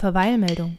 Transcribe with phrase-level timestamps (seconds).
[0.00, 0.78] Verweilmeldung.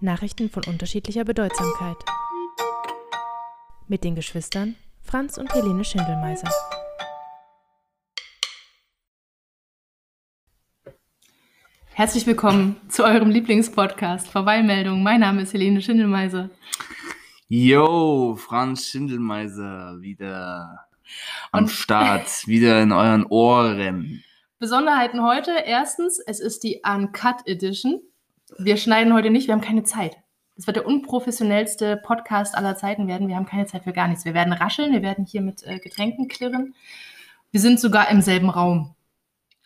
[0.00, 1.98] Nachrichten von unterschiedlicher Bedeutsamkeit.
[3.86, 6.50] Mit den Geschwistern Franz und Helene Schindelmeiser.
[11.92, 15.04] Herzlich willkommen zu eurem Lieblingspodcast Verweilmeldung.
[15.04, 16.50] Mein Name ist Helene Schindelmeiser.
[17.46, 20.88] Yo, Franz Schindelmeiser wieder
[21.52, 24.24] am Und- Start, wieder in euren Ohren.
[24.58, 25.50] Besonderheiten heute.
[25.66, 28.00] Erstens, es ist die Uncut Edition.
[28.56, 30.16] Wir schneiden heute nicht, wir haben keine Zeit.
[30.56, 33.28] Es wird der unprofessionellste Podcast aller Zeiten werden.
[33.28, 34.24] Wir haben keine Zeit für gar nichts.
[34.24, 36.74] Wir werden rascheln, wir werden hier mit äh, Getränken klirren.
[37.50, 38.94] Wir sind sogar im selben Raum.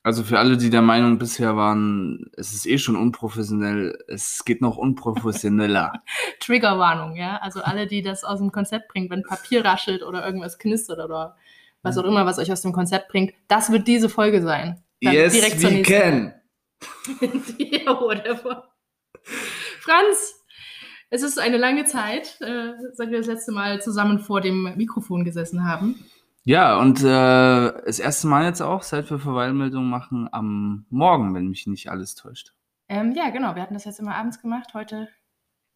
[0.03, 4.61] Also für alle, die der Meinung bisher waren, es ist eh schon unprofessionell, es geht
[4.61, 6.03] noch unprofessioneller.
[6.41, 7.37] Triggerwarnung, ja.
[7.37, 11.37] Also alle, die das aus dem Konzept bringt, wenn Papier raschelt oder irgendwas knistert oder
[11.83, 14.83] was auch immer, was euch aus dem Konzept bringt, das wird diese Folge sein.
[15.03, 16.35] Dann yes, direkt we can.
[17.59, 18.71] ja, whatever.
[19.81, 20.35] Franz,
[21.11, 25.25] es ist eine lange Zeit, äh, seit wir das letzte Mal zusammen vor dem Mikrofon
[25.25, 26.05] gesessen haben.
[26.45, 31.49] Ja, und äh, das erste Mal jetzt auch, seit wir Verweilmeldung machen, am Morgen, wenn
[31.49, 32.55] mich nicht alles täuscht.
[32.89, 34.73] Ähm, ja, genau, wir hatten das jetzt immer abends gemacht.
[34.73, 35.09] Heute,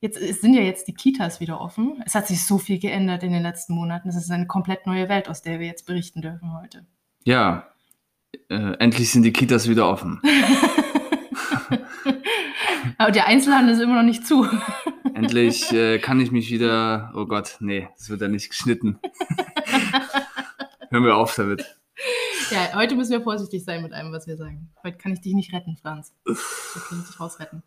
[0.00, 2.02] jetzt es sind ja jetzt die Kitas wieder offen.
[2.06, 4.08] Es hat sich so viel geändert in den letzten Monaten.
[4.08, 6.86] Es ist eine komplett neue Welt, aus der wir jetzt berichten dürfen heute.
[7.24, 7.73] Ja,
[8.48, 10.20] äh, endlich sind die Kitas wieder offen.
[12.98, 14.46] Aber der Einzelhandel ist immer noch nicht zu.
[15.14, 17.12] Endlich äh, kann ich mich wieder.
[17.14, 18.98] Oh Gott, nee, das wird ja nicht geschnitten.
[20.90, 21.64] Hören wir auf damit.
[22.50, 24.70] Ja, heute müssen wir vorsichtig sein mit allem, was wir sagen.
[24.82, 26.12] Heute kann ich dich nicht retten, Franz.
[26.26, 26.38] Heute
[26.88, 27.62] kann ich dich rausretten.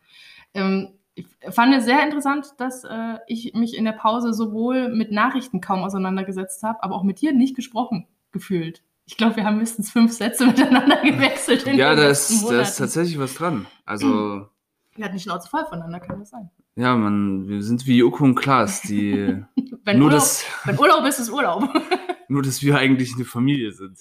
[0.53, 5.11] Ähm, ich fand es sehr interessant, dass äh, ich mich in der Pause sowohl mit
[5.11, 8.83] Nachrichten kaum auseinandergesetzt habe, aber auch mit dir nicht gesprochen gefühlt.
[9.09, 12.41] Ich glaube, wir haben mindestens fünf Sätze miteinander gewechselt in Ja, da ist, da ist
[12.43, 12.77] Monaten.
[12.77, 13.65] tatsächlich was dran.
[13.85, 14.47] Also,
[14.95, 16.49] Wir hatten die Schnauze voll voneinander, kann das sein?
[16.75, 19.43] ja, man, wir sind wie Joko und Klaas, die.
[19.85, 21.69] Wenn, nur, Urlaub, dass, wenn Urlaub ist, ist Urlaub.
[22.27, 23.99] nur, dass wir eigentlich eine Familie sind.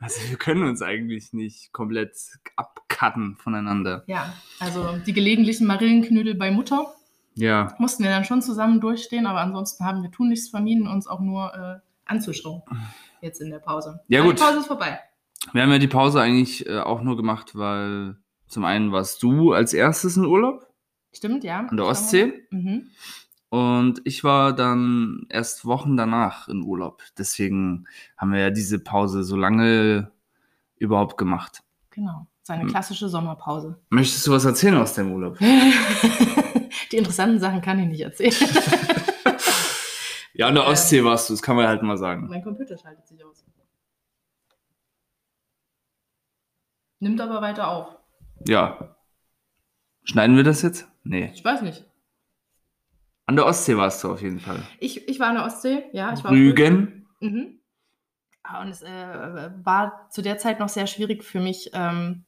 [0.00, 2.14] also, wir können uns eigentlich nicht komplett
[2.56, 4.04] abcutten voneinander.
[4.06, 6.94] ja, also die gelegentlichen Marillenknödel bei Mutter
[7.36, 11.20] Ja, mussten wir dann schon zusammen durchstehen, aber ansonsten haben wir tunlichst vermieden, uns auch
[11.20, 12.62] nur äh, anzuschauen.
[13.22, 14.00] Jetzt in der Pause.
[14.08, 14.38] Ja, gut.
[14.38, 14.98] Die Pause ist vorbei.
[15.52, 18.16] wir haben ja die Pause eigentlich äh, auch nur gemacht, weil
[18.46, 20.66] zum einen warst du als erstes in Urlaub
[21.12, 21.60] Stimmt, ja.
[21.60, 22.32] an der Ostsee.
[22.50, 22.88] Mhm.
[23.48, 27.02] Und ich war dann erst Wochen danach in Urlaub.
[27.16, 30.10] Deswegen haben wir ja diese Pause so lange
[30.76, 31.62] überhaupt gemacht.
[31.90, 32.26] Genau.
[32.42, 32.68] Seine Hm.
[32.70, 33.78] klassische Sommerpause.
[33.88, 35.38] Möchtest du was erzählen aus dem Urlaub?
[36.92, 38.34] die interessanten Sachen kann ich nicht erzählen.
[40.36, 40.66] Ja, an der.
[40.66, 42.26] Ostsee warst du, das kann man halt mal sagen.
[42.28, 43.44] mein Computer schaltet sich aus.
[46.98, 47.96] Nimmt aber weiter auf.
[48.46, 48.96] Ja.
[50.04, 50.88] Schneiden wir das jetzt?
[51.04, 51.30] Nee.
[51.34, 51.84] Ich weiß nicht.
[53.26, 54.62] An der Ostsee warst du auf jeden Fall.
[54.78, 56.12] Ich, ich war an der Ostsee, ja.
[56.12, 57.08] Ich war auf Rügen.
[57.20, 57.60] Mhm.
[58.44, 62.24] Ja, Und es äh, war zu der Zeit noch sehr schwierig für mich, ähm,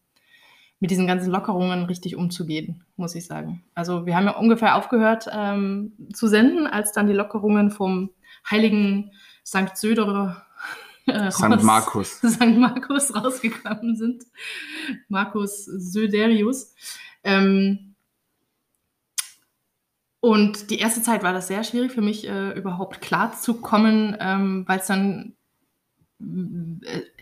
[0.80, 3.64] mit diesen ganzen Lockerungen richtig umzugehen, muss ich sagen.
[3.74, 8.10] Also wir haben ja ungefähr aufgehört ähm, zu senden, als dann die Lockerungen vom
[8.48, 9.10] heiligen
[9.44, 9.76] St.
[9.76, 10.46] Söderer
[11.06, 11.62] äh, St.
[11.62, 12.20] Markus.
[12.26, 12.56] St.
[12.56, 14.24] Markus rausgekommen sind.
[15.08, 16.74] Markus Söderius.
[17.24, 17.88] Ähm,
[20.20, 24.16] und die erste Zeit war das sehr schwierig für mich, äh, überhaupt klar zu kommen,
[24.20, 25.36] ähm, weil es dann,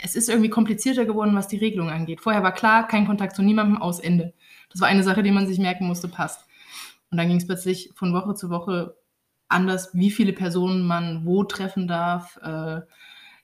[0.02, 2.20] es ist irgendwie komplizierter geworden, was die Regelung angeht.
[2.20, 4.32] Vorher war klar, kein Kontakt zu niemandem, aus Ende.
[4.70, 6.46] Das war eine Sache, die man sich merken musste, passt.
[7.10, 8.96] Und dann ging es plötzlich von Woche zu Woche
[9.48, 12.80] anders, wie viele Personen man wo treffen darf, äh,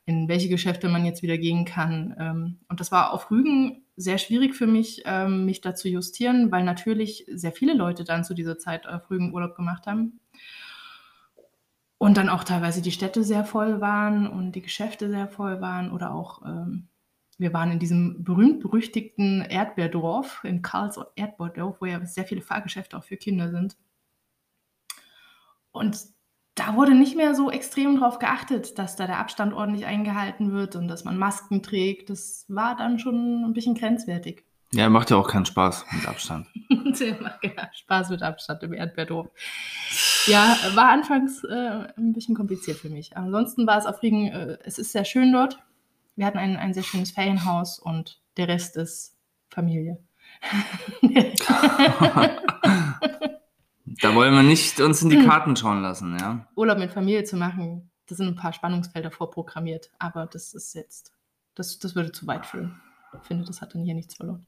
[0.04, 2.14] in welche Geschäfte man jetzt wieder gehen kann.
[2.18, 6.50] Ähm, und das war auf Rügen sehr schwierig für mich, ähm, mich da zu justieren,
[6.50, 10.18] weil natürlich sehr viele Leute dann zu dieser Zeit auf Rügen Urlaub gemacht haben.
[12.02, 15.92] Und dann auch teilweise die Städte sehr voll waren und die Geschäfte sehr voll waren
[15.92, 16.88] oder auch, ähm,
[17.38, 23.04] wir waren in diesem berühmt-berüchtigten Erdbeerdorf, in Karls Erdbeerdorf, wo ja sehr viele Fahrgeschäfte auch
[23.04, 23.76] für Kinder sind.
[25.70, 25.96] Und
[26.56, 30.74] da wurde nicht mehr so extrem darauf geachtet, dass da der Abstand ordentlich eingehalten wird
[30.74, 32.10] und dass man Masken trägt.
[32.10, 34.44] Das war dann schon ein bisschen grenzwertig.
[34.74, 36.46] Ja, macht ja auch keinen Spaß mit Abstand.
[37.74, 39.28] Spaß mit Abstand im Erdbeerdorf.
[40.26, 43.16] Ja, war anfangs äh, ein bisschen kompliziert für mich.
[43.16, 45.58] Ansonsten war es auf Rügen, äh, es ist sehr schön dort.
[46.16, 49.16] Wir hatten ein, ein sehr schönes Ferienhaus und der Rest ist
[49.50, 49.98] Familie.
[54.00, 56.48] Da wollen wir nicht uns in die Karten schauen lassen, ja.
[56.56, 61.12] Urlaub mit Familie zu machen, da sind ein paar Spannungsfelder vorprogrammiert, aber das ist jetzt,
[61.54, 62.80] das, das würde zu weit führen.
[63.20, 64.46] Ich finde, das hat dann hier nichts verloren.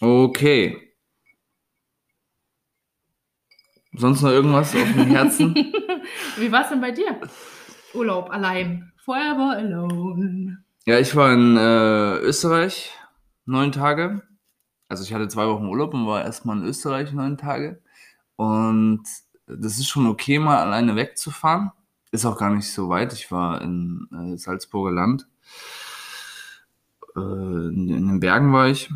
[0.00, 0.94] Okay.
[3.94, 5.54] Sonst noch irgendwas auf dem Herzen?
[6.36, 7.20] Wie war es denn bei dir?
[7.94, 8.92] Urlaub allein.
[9.04, 10.62] Forever alone.
[10.84, 12.92] ja, ich war in äh, Österreich
[13.46, 14.22] neun Tage.
[14.88, 17.80] Also ich hatte zwei Wochen Urlaub und war erstmal in Österreich neun Tage.
[18.36, 19.02] Und
[19.46, 21.72] das ist schon okay, mal alleine wegzufahren.
[22.10, 23.12] Ist auch gar nicht so weit.
[23.12, 25.26] Ich war in äh, Salzburger Land.
[27.18, 28.90] Äh, in, den Bergen war ich.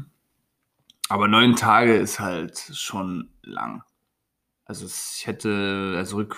[1.08, 3.82] Aber neun Tage ist halt schon lang.
[4.64, 6.36] Also ich hätte, also rück,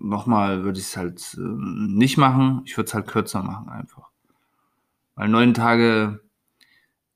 [0.00, 2.62] nochmal würde ich es halt äh, nicht machen.
[2.64, 4.10] Ich würde es halt kürzer machen einfach.
[5.14, 6.20] Weil neun Tage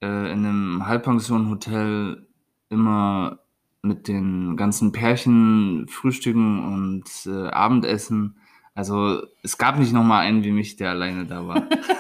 [0.01, 2.27] äh, in einem Halbpension-Hotel
[2.69, 3.41] immer
[3.83, 8.39] mit den ganzen Pärchen frühstücken und äh, Abendessen.
[8.75, 11.67] Also es gab nicht nochmal einen wie mich, der alleine da war.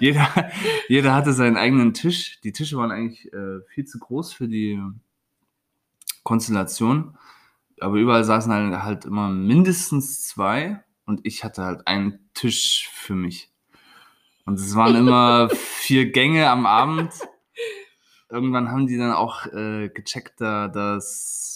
[0.00, 0.50] jeder,
[0.88, 2.40] jeder hatte seinen eigenen Tisch.
[2.42, 4.80] Die Tische waren eigentlich äh, viel zu groß für die
[6.22, 7.16] Konstellation.
[7.80, 13.14] Aber überall saßen halt, halt immer mindestens zwei und ich hatte halt einen Tisch für
[13.14, 13.50] mich.
[14.44, 17.12] Und es waren immer vier Gänge am Abend.
[18.30, 21.48] Irgendwann haben die dann auch äh, gecheckt, da, dass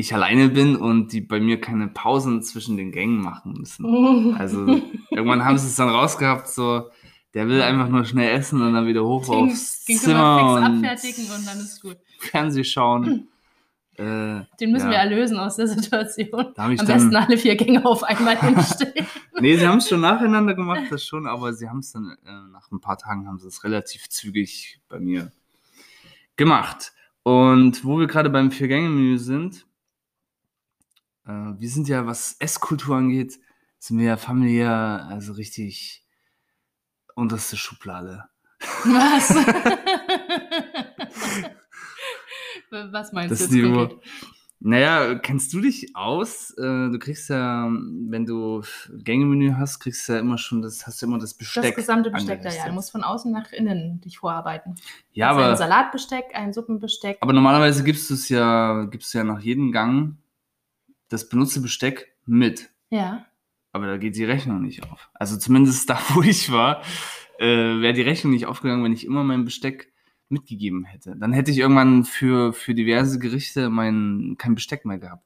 [0.00, 4.34] ich alleine bin und die bei mir keine Pausen zwischen den Gängen machen müssen.
[4.34, 4.66] Also
[5.10, 6.90] irgendwann haben sie es dann rausgehabt, so,
[7.34, 10.38] der will einfach nur schnell essen und dann wieder hoch Ging, aufs ging Zimmer immer
[10.38, 11.96] fix und abfertigen und dann ist gut.
[12.18, 13.28] Fernseh schauen.
[13.96, 14.90] Äh, Den müssen Ja.
[14.92, 16.52] wir erlösen aus der Situation.
[16.56, 19.06] Am dann, besten alle vier Gänge auf einmal hinstellen.
[19.40, 22.30] Nee, sie haben es schon nacheinander gemacht, das schon, aber sie haben es dann, äh,
[22.50, 25.30] nach ein paar Tagen haben sie es relativ zügig bei mir
[26.36, 26.92] gemacht.
[27.22, 29.66] Und wo wir gerade beim Vier-Gänge-Menü sind,
[31.26, 33.38] äh, wir sind ja, was Esskultur angeht,
[33.78, 36.04] sind wir ja familiär, also richtig
[37.20, 38.24] unterste Schublade.
[38.84, 39.34] Was?
[42.70, 43.98] Was meinst Das du jetzt konkret?
[44.62, 46.50] Naja, kennst du dich aus?
[46.58, 48.62] Äh, Du kriegst ja, wenn du
[48.92, 51.62] Gängemenü hast, kriegst du ja immer schon das, hast du immer das Besteck.
[51.62, 52.66] Das gesamte Besteck da, ja.
[52.66, 54.74] Du musst von außen nach innen dich vorarbeiten.
[55.12, 57.16] Ja, Also ein aber, Salatbesteck, ein Suppenbesteck.
[57.22, 60.16] aber normalerweise gibst du es ja, gibst du ja nach jedem Gang
[61.08, 62.68] das benutzte Besteck mit.
[62.90, 63.24] Ja.
[63.72, 65.10] Aber da geht die Rechnung nicht auf.
[65.14, 66.82] Also zumindest da, wo ich war,
[67.38, 69.92] äh, wäre die Rechnung nicht aufgegangen, wenn ich immer mein Besteck
[70.28, 71.16] mitgegeben hätte.
[71.16, 75.24] Dann hätte ich irgendwann für, für diverse Gerichte mein, kein Besteck mehr gehabt.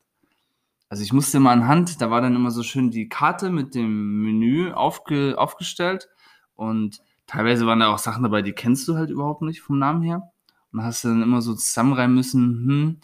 [0.89, 4.23] Also ich musste immer anhand, da war dann immer so schön die Karte mit dem
[4.23, 6.09] Menü aufge, aufgestellt
[6.55, 10.03] und teilweise waren da auch Sachen dabei, die kennst du halt überhaupt nicht vom Namen
[10.03, 10.31] her.
[10.73, 13.01] Und hast dann immer so zusammenreimen müssen, hm,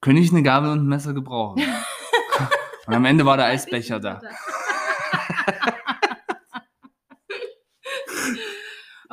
[0.00, 1.62] könnte ich eine Gabel und ein Messer gebrauchen?
[2.86, 4.20] und am Ende war der Eisbecher da.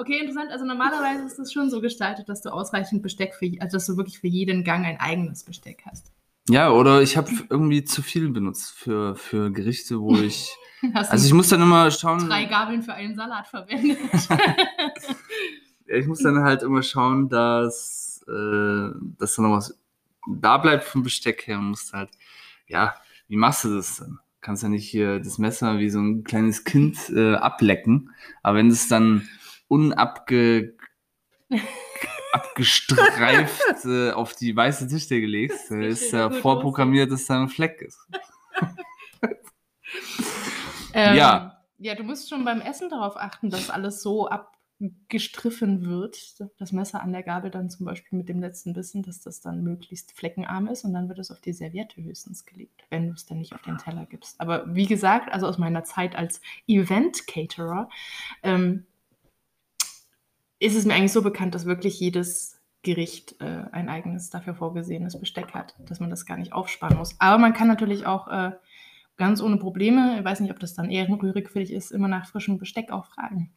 [0.02, 0.52] Okay, interessant.
[0.52, 3.98] Also normalerweise ist es schon so gestaltet, dass du ausreichend Besteck für, also dass du
[3.98, 6.12] wirklich für jeden Gang ein eigenes Besteck hast.
[6.50, 10.50] Ja, oder ich habe irgendwie zu viel benutzt für, für Gerichte, wo ich.
[10.96, 12.28] Also ich muss dann immer schauen.
[12.28, 14.00] drei Gabeln für einen Salat verwendet.
[15.86, 18.90] Ich muss dann halt immer schauen, dass, äh,
[19.20, 19.78] dass da noch was
[20.26, 21.60] da bleibt vom Besteck her.
[21.60, 22.10] Und musst halt,
[22.68, 22.96] ja,
[23.32, 24.20] wie machst du das denn?
[24.42, 28.14] Kannst ja nicht hier das Messer wie so ein kleines Kind äh, ablecken.
[28.44, 29.30] Aber wenn es dann
[29.70, 30.76] unabge
[32.34, 37.82] abgestreift äh, auf die weiße Tischdecke legst, äh, ist ja vorprogrammiert, dass da ein Fleck
[37.82, 38.00] ist.
[40.94, 41.64] Ähm, Ja.
[41.78, 44.28] Ja, du musst schon beim Essen darauf achten, dass alles so
[44.82, 46.42] abgestriffen wird.
[46.58, 49.64] Das Messer an der Gabel dann zum Beispiel mit dem letzten Bissen, dass das dann
[49.64, 53.26] möglichst fleckenarm ist und dann wird es auf die Serviette höchstens gelegt, wenn du es
[53.26, 54.40] dann nicht auf den Teller gibst.
[54.42, 57.90] Aber wie gesagt, also aus meiner Zeit als Event-Caterer,
[58.44, 58.86] ähm,
[60.60, 65.20] ist es mir eigentlich so bekannt, dass wirklich jedes Gericht äh, ein eigenes dafür vorgesehenes
[65.20, 67.16] Besteck hat, dass man das gar nicht aufsparen muss.
[67.20, 68.52] Aber man kann natürlich auch äh,
[69.18, 72.28] ganz ohne Probleme, ich weiß nicht, ob das dann ehrenrührig für dich ist, immer nach
[72.28, 73.52] frischem Besteck auch fragen.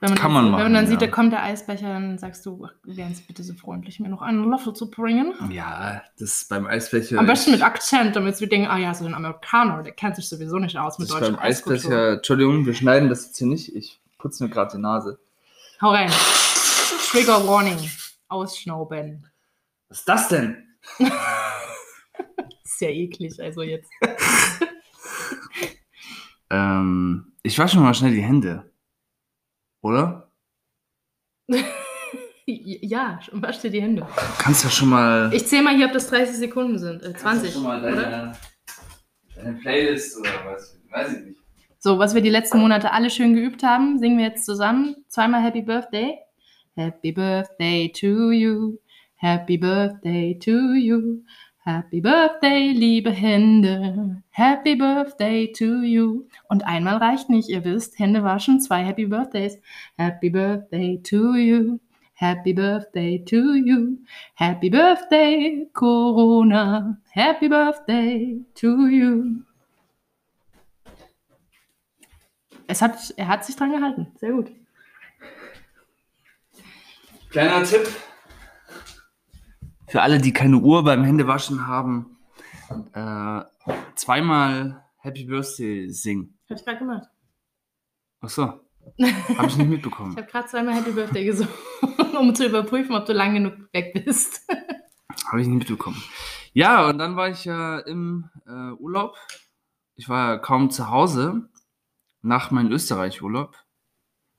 [0.00, 0.90] Wenn man, Kann man Wenn machen, man dann ja.
[0.90, 4.20] sieht, da kommt der Eisbecher, dann sagst du, wären Sie bitte so freundlich, mir noch
[4.20, 5.32] einen Löffel zu bringen.
[5.50, 7.18] Ja, das beim Eisbecher.
[7.18, 10.28] Am besten mit Akzent, damit wir denken, ah ja, so ein Amerikaner, der kennt sich
[10.28, 11.76] sowieso nicht aus mit Das ist deutscher beim Eiskultur.
[11.76, 12.12] Eisbecher.
[12.16, 13.74] Entschuldigung, wir schneiden das jetzt hier nicht.
[13.74, 15.18] Ich putze mir gerade die Nase.
[15.80, 16.10] Hau rein.
[17.08, 17.78] Trigger Warning.
[18.28, 19.26] Ausschnauben.
[19.88, 20.76] Was ist das denn?
[22.64, 23.90] Sehr eklig, also jetzt.
[26.50, 28.70] Ähm, ich wasche mir mal schnell die Hände.
[29.86, 30.32] Oder?
[32.46, 34.02] ja, wasch dir die Hände.
[34.02, 35.32] Du kannst ja schon mal.
[35.32, 37.04] Ich zähle mal hier, ob das 30 Sekunden sind.
[37.04, 38.32] Äh, kannst ja 20, schon mal deine,
[39.36, 40.76] deine Playlist oder was?
[40.90, 41.40] Weiß ich nicht.
[41.78, 44.96] So, was wir die letzten Monate alle schön geübt haben, singen wir jetzt zusammen.
[45.06, 46.18] Zweimal Happy Birthday.
[46.74, 48.78] Happy Birthday to you.
[49.14, 51.22] Happy Birthday to you.
[51.66, 54.22] Happy Birthday, liebe Hände.
[54.30, 56.28] Happy Birthday to you.
[56.48, 59.58] Und einmal reicht nicht, ihr wisst, Hände waschen, zwei Happy Birthdays.
[59.98, 61.80] Happy Birthday to you.
[62.14, 63.98] Happy Birthday to you.
[64.36, 66.98] Happy Birthday, Corona.
[67.10, 69.42] Happy Birthday to you.
[72.68, 74.06] Es hat, er hat sich dran gehalten.
[74.14, 74.52] Sehr gut.
[77.30, 77.88] Kleiner Tipp.
[79.88, 82.16] Für alle, die keine Uhr beim Händewaschen haben,
[82.92, 83.42] äh,
[83.94, 86.38] zweimal Happy Birthday singen.
[86.50, 87.08] Hab ich gerade gemacht.
[88.20, 88.42] Ach so.
[88.46, 88.60] Habe
[88.98, 90.16] ich nicht Ich mitbekommen.
[90.16, 91.52] habe gerade zweimal Happy Birthday gesungen,
[92.18, 94.42] um zu überprüfen, ob du lang genug weg bist.
[95.28, 96.00] Habe ich nicht mitbekommen.
[96.52, 99.16] Ja, und dann war ich ja im äh, Urlaub.
[99.96, 101.48] Ich war ja kaum zu Hause.
[102.22, 103.56] Nach meinem Österreich-Urlaub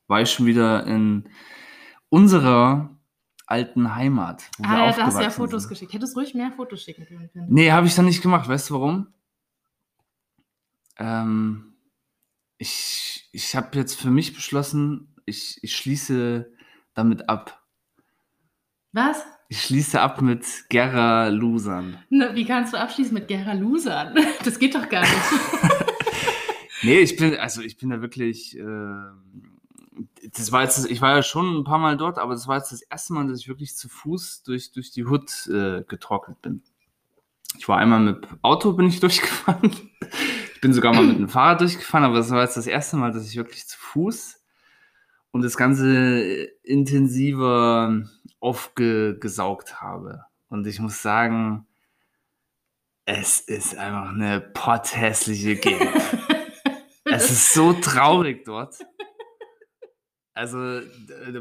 [0.08, 1.30] war ich schon wieder in
[2.10, 2.97] unserer
[3.48, 4.44] alten Heimat.
[4.58, 5.70] Wo wir ah, ja, da hast du ja Fotos sind.
[5.70, 5.94] geschickt.
[5.94, 7.30] Hättest ruhig mehr Fotos schicken können.
[7.50, 8.48] Nee, habe ich dann nicht gemacht.
[8.48, 9.08] Weißt du warum?
[11.00, 11.74] Ähm,
[12.58, 16.51] ich ich habe jetzt für mich beschlossen, ich, ich schließe
[16.96, 17.63] damit ab.
[18.94, 19.24] Was?
[19.48, 22.04] Ich schließe ab mit Gera Lusern.
[22.10, 24.13] Na, wie kannst du abschließen mit Gera Loser?
[24.44, 25.13] Das geht doch gar nicht.
[26.84, 29.56] Nee, ich bin, also ich bin da wirklich, ähm,
[30.36, 32.72] das war jetzt, ich war ja schon ein paar Mal dort, aber das war jetzt
[32.72, 36.63] das erste Mal, dass ich wirklich zu Fuß durch, durch die Hut äh, getrocknet bin.
[37.58, 39.72] Ich war einmal mit Auto, bin ich durchgefahren.
[40.54, 43.12] Ich bin sogar mal mit dem Fahrrad durchgefahren, aber das war jetzt das erste Mal,
[43.12, 44.42] dass ich wirklich zu Fuß
[45.32, 48.04] und das Ganze intensiver
[48.39, 50.24] aufgesaugt habe.
[50.50, 51.68] Und ich muss sagen,
[53.06, 55.94] es ist einfach eine potthässliche Gegend.
[57.06, 58.75] es ist so traurig dort.
[60.38, 60.82] Also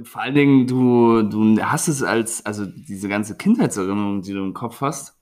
[0.04, 4.54] vor allen Dingen, du, du hast es als, also diese ganze Kindheitserinnerung, die du im
[4.54, 5.14] Kopf hast,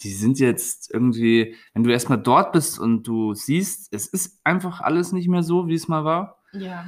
[0.00, 4.80] die sind jetzt irgendwie, wenn du erstmal dort bist und du siehst, es ist einfach
[4.80, 6.38] alles nicht mehr so, wie es mal war.
[6.52, 6.86] ja,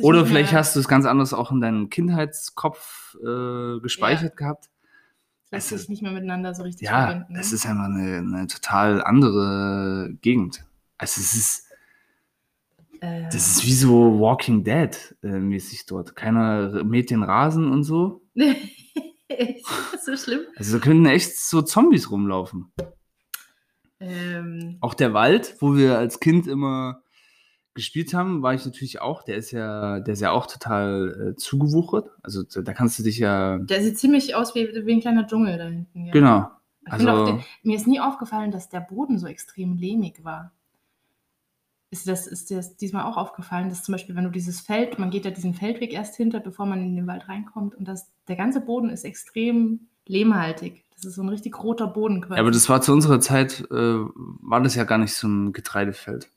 [0.00, 4.70] Oder vielleicht hast du es ganz anders auch in deinem Kindheitskopf äh, gespeichert gehabt.
[5.50, 7.32] das lässt es sich nicht mehr miteinander so richtig Ja, verbinden.
[7.34, 7.40] ne?
[7.40, 10.64] es ist einfach eine, eine total andere Gegend.
[10.96, 11.66] Also es ist,
[13.00, 16.14] äh, das ist wie so Walking Dead äh, mäßig dort.
[16.16, 18.22] Keiner mäht den Rasen und so.
[18.34, 18.56] ist
[20.04, 20.40] so schlimm?
[20.56, 22.72] Also da könnten echt so Zombies rumlaufen.
[24.00, 27.02] Ähm, Auch der Wald, wo wir als Kind immer
[27.74, 29.22] gespielt haben, war ich natürlich auch.
[29.22, 32.08] Der ist ja, der ist ja auch total äh, zugewuchert.
[32.22, 33.58] Also da da kannst du dich ja.
[33.58, 36.06] der sieht ziemlich aus wie, wie ein kleiner Dschungel da hinten.
[36.06, 36.12] Ja.
[36.12, 36.50] Genau.
[36.86, 40.52] Ich Also- den, mir ist nie aufgefallen, dass der Boden so extrem lehmig war.
[41.92, 44.98] Ist das ist dir das diesmal auch aufgefallen, dass zum Beispiel, wenn du dieses Feld,
[45.00, 48.08] man geht ja diesen Feldweg erst hinter, bevor man in den Wald reinkommt und das,
[48.28, 50.84] der ganze Boden ist extrem lehmhaltig.
[50.94, 52.34] Das ist so ein richtig roter Boden quasi.
[52.34, 55.52] Ja, aber das war zu unserer Zeit, äh, war das ja gar nicht so ein
[55.52, 56.28] Getreidefeld.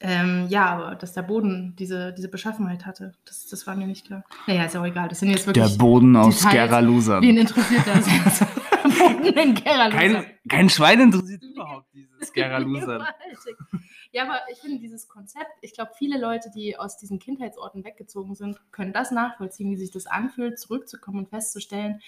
[0.00, 4.06] ähm, ja, aber dass der Boden diese, diese Beschaffenheit hatte, das, das war mir nicht
[4.06, 4.24] klar.
[4.46, 5.08] Naja, ist auch egal.
[5.08, 5.64] Das sind jetzt wirklich.
[5.64, 6.68] Der Boden aus Details.
[6.68, 7.20] Geralusa.
[7.22, 8.06] Wen interessiert das
[9.00, 9.90] in Kerala.
[9.90, 12.98] Kein, kein Schwein interessiert überhaupt dieses Geralusa.
[13.30, 13.56] Gewaltig.
[14.12, 18.34] Ja, aber ich finde dieses Konzept, ich glaube, viele Leute, die aus diesen Kindheitsorten weggezogen
[18.34, 22.00] sind, können das nachvollziehen, wie sich das anfühlt, zurückzukommen und festzustellen,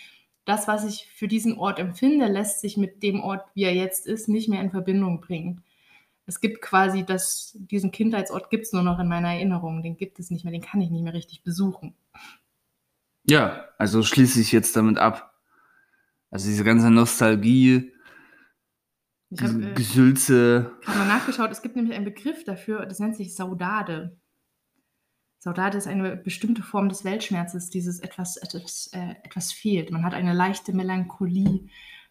[0.44, 4.06] das, was ich für diesen Ort empfinde, lässt sich mit dem Ort, wie er jetzt
[4.06, 5.62] ist, nicht mehr in Verbindung bringen.
[6.26, 10.18] Es gibt quasi das, diesen Kindheitsort gibt es nur noch in meiner Erinnerung, den gibt
[10.18, 11.94] es nicht mehr, den kann ich nicht mehr richtig besuchen.
[13.24, 15.29] Ja, also schließe ich jetzt damit ab.
[16.30, 17.92] Also diese ganze Nostalgie,
[19.30, 20.72] Ich habe diese äh, Gesülze.
[20.82, 24.16] gerade mal nachgeschaut, es gibt nämlich einen Begriff dafür, das nennt sich Saudade.
[25.38, 29.90] Saudade ist eine bestimmte Form des Weltschmerzes, dieses etwas, etwas, äh, etwas fehlt.
[29.90, 31.68] Man hat eine leichte Melancholie.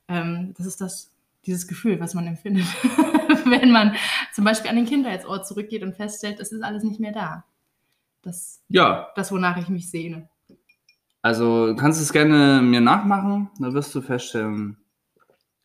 [0.08, 1.12] Ähm, das ist das,
[1.46, 2.66] dieses Gefühl, was man empfindet,
[3.46, 3.96] wenn man
[4.34, 7.46] zum Beispiel an den Kindheitsort zurückgeht und feststellt, es ist alles nicht mehr da.
[8.24, 10.28] Das, Ja, das wonach ich mich sehne.
[11.22, 14.78] Also du kannst es gerne mir nachmachen, dann wirst du feststellen.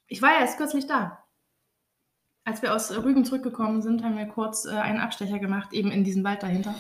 [0.08, 1.24] Ich war ja erst kürzlich da.
[2.44, 6.04] Als wir aus Rügen zurückgekommen sind, haben wir kurz äh, einen Abstecher gemacht, eben in
[6.04, 6.74] diesen Wald dahinter.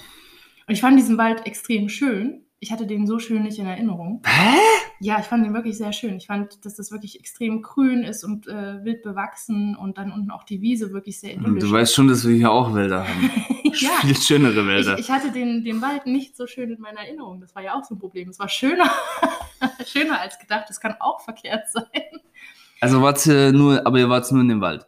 [0.66, 2.44] Und ich fand diesen Wald extrem schön.
[2.58, 4.22] Ich hatte den so schön nicht in Erinnerung.
[4.26, 4.58] Hä?
[5.00, 6.16] Ja, ich fand den wirklich sehr schön.
[6.16, 10.30] Ich fand, dass das wirklich extrem grün ist und äh, wild bewachsen und dann unten
[10.30, 11.64] auch die Wiese wirklich sehr Und idyllisch.
[11.64, 13.30] du weißt schon, dass wir hier auch Wälder haben.
[13.74, 14.98] ja, Viel schönere ich, Wälder.
[14.98, 17.40] ich hatte den, den Wald nicht so schön in meiner Erinnerung.
[17.40, 18.28] Das war ja auch so ein Problem.
[18.28, 18.88] Es war schöner,
[19.86, 20.66] schöner als gedacht.
[20.68, 21.84] Das kann auch verkehrt sein.
[22.80, 24.86] also wart ihr nur, aber ihr wart nur in dem Wald.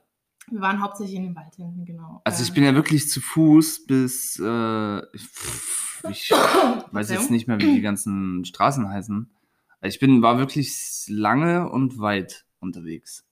[0.48, 2.20] Wir waren hauptsächlich in den Wald hinten, genau.
[2.22, 4.98] Also ich Äh, bin ja wirklich zu Fuß bis, äh,
[6.08, 6.30] ich
[6.92, 9.28] weiß jetzt nicht mehr, wie die ganzen Straßen heißen.
[9.86, 13.24] Also Ich bin, war wirklich lange und weit unterwegs.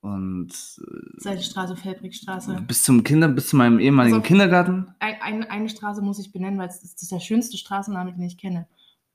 [0.00, 2.62] Und äh, Seidenstraße, Felbrigstraße.
[2.66, 4.94] bis zum Kinder, bis zu meinem ehemaligen Also- Kindergarten.
[5.00, 8.12] Ein, ein, eine Straße muss ich benennen, weil es ist, das ist der schönste Straßenname,
[8.12, 8.66] den ich kenne.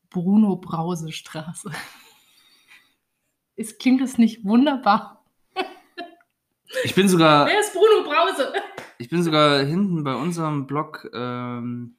[0.09, 1.71] Bruno Brause Straße.
[3.55, 5.23] Ist, klingt es nicht wunderbar?
[6.83, 8.53] Ich bin sogar, Wer ist Bruno Brause?
[8.99, 11.95] ich bin sogar hinten bei unserem Blog, ähm,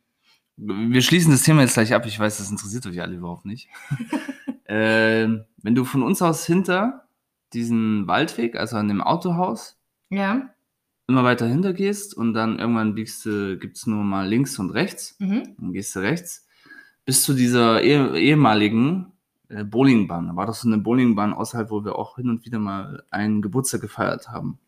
[0.62, 2.05] wir schließen das Thema jetzt gleich ab.
[2.07, 3.69] Ich weiß, das interessiert euch alle überhaupt nicht.
[4.67, 7.07] ähm, wenn du von uns aus hinter
[7.52, 9.79] diesen Waldweg, also an dem Autohaus,
[10.11, 10.50] Ja.
[11.09, 14.71] immer weiter hinter gehst und dann irgendwann biegst du, gibt es nur mal links und
[14.71, 15.57] rechts, Mhm.
[15.59, 16.47] dann gehst du rechts,
[17.05, 19.12] bis zu dieser eh, ehemaligen
[19.49, 20.29] äh, Bowlingbahn.
[20.29, 23.43] Da war doch so eine Bowlingbahn außerhalb, wo wir auch hin und wieder mal einen
[23.43, 24.59] Geburtstag gefeiert haben.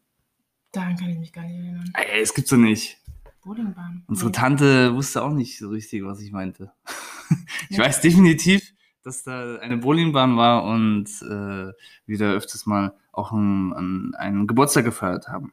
[0.73, 1.93] Daran kann ich mich gar nicht erinnern.
[1.95, 2.99] Ey, es gibt's doch nicht.
[3.43, 4.05] Bowlingbahn.
[4.07, 4.37] Unsere Nee.
[4.37, 6.73] Tante wusste auch nicht so richtig, was ich meinte.
[7.69, 7.79] ich Nee.
[7.79, 8.73] weiß definitiv,
[9.03, 11.73] dass da eine Bowlingbahn war und äh,
[12.07, 15.53] wir da öfters mal auch einen, einen, einen Geburtstag gefeiert haben.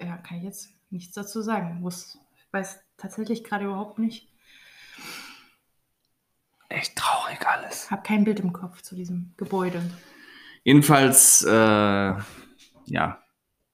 [0.00, 1.80] ja, kann ich jetzt nichts dazu sagen.
[1.80, 4.28] Muss, ich weiß tatsächlich gerade überhaupt nicht.
[6.68, 7.90] Echt traurig alles.
[7.90, 9.82] Habe kein Bild im Kopf zu diesem Gebäude.
[10.64, 12.14] Jedenfalls, äh,
[12.86, 13.22] ja,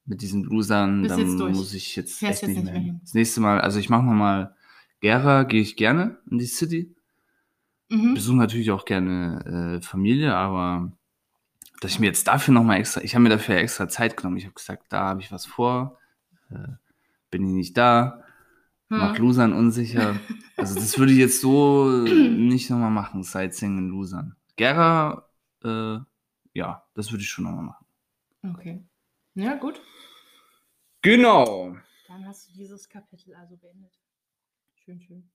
[0.04, 2.82] mit diesen Blusern, Bist dann muss ich jetzt echt jetzt nicht nicht mehr hin.
[2.84, 3.00] hin.
[3.02, 4.56] Das nächste Mal, also ich mache nochmal
[5.00, 6.94] Gera, gehe ich gerne in die City.
[7.90, 8.14] Mhm.
[8.14, 10.92] Besuche natürlich auch gerne äh, Familie, aber
[11.80, 14.36] dass ich mir jetzt dafür nochmal extra, ich habe mir dafür extra Zeit genommen.
[14.36, 15.98] Ich habe gesagt, da habe ich was vor,
[16.50, 16.68] äh,
[17.30, 18.22] bin ich nicht da,
[18.88, 19.24] mach Hm.
[19.24, 20.20] Lusern unsicher.
[20.56, 24.36] Also das würde ich jetzt so nicht nochmal machen, Sightseeing in Lusern.
[24.56, 25.28] Gera,
[25.64, 25.98] äh,
[26.52, 27.86] ja, das würde ich schon nochmal machen.
[28.54, 28.84] Okay.
[29.34, 29.80] Ja, gut.
[31.02, 31.76] Genau.
[32.08, 33.98] Dann hast du dieses Kapitel also beendet.
[34.84, 35.30] Schön, schön.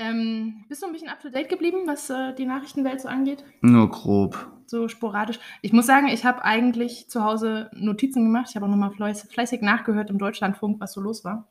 [0.00, 3.44] Ähm, bist du ein bisschen up to date geblieben, was äh, die Nachrichtenwelt so angeht?
[3.60, 4.50] Nur grob.
[4.64, 5.38] So sporadisch.
[5.60, 8.46] Ich muss sagen, ich habe eigentlich zu Hause Notizen gemacht.
[8.48, 11.48] Ich habe auch nochmal fleißig, fleißig nachgehört im Deutschlandfunk, was so los war.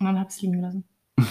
[0.00, 0.84] Und dann habe ich es liegen gelassen.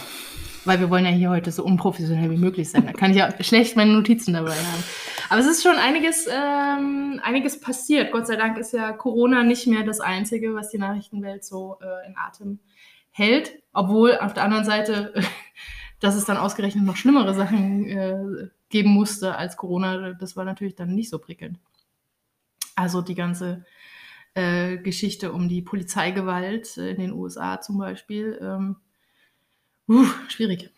[0.65, 2.85] Weil wir wollen ja hier heute so unprofessionell wie möglich sein.
[2.85, 4.83] Da kann ich ja schlecht meine Notizen dabei haben.
[5.27, 8.13] Aber es ist schon einiges, ähm, einiges passiert.
[8.13, 12.07] Gott sei Dank ist ja Corona nicht mehr das Einzige, was die Nachrichtenwelt so äh,
[12.07, 12.59] in Atem
[13.11, 13.51] hält.
[13.73, 15.13] Obwohl auf der anderen Seite,
[16.03, 20.75] dass es dann ausgerechnet noch schlimmere Sachen äh, geben musste als Corona, das war natürlich
[20.75, 21.59] dann nicht so prickelnd.
[22.75, 23.65] Also die ganze
[24.33, 28.37] äh, Geschichte um die Polizeigewalt äh, in den USA zum Beispiel.
[28.41, 28.75] Ähm,
[29.87, 30.71] uh, schwierig.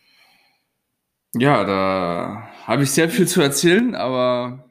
[1.34, 4.70] Ja, da habe ich sehr viel zu erzählen, aber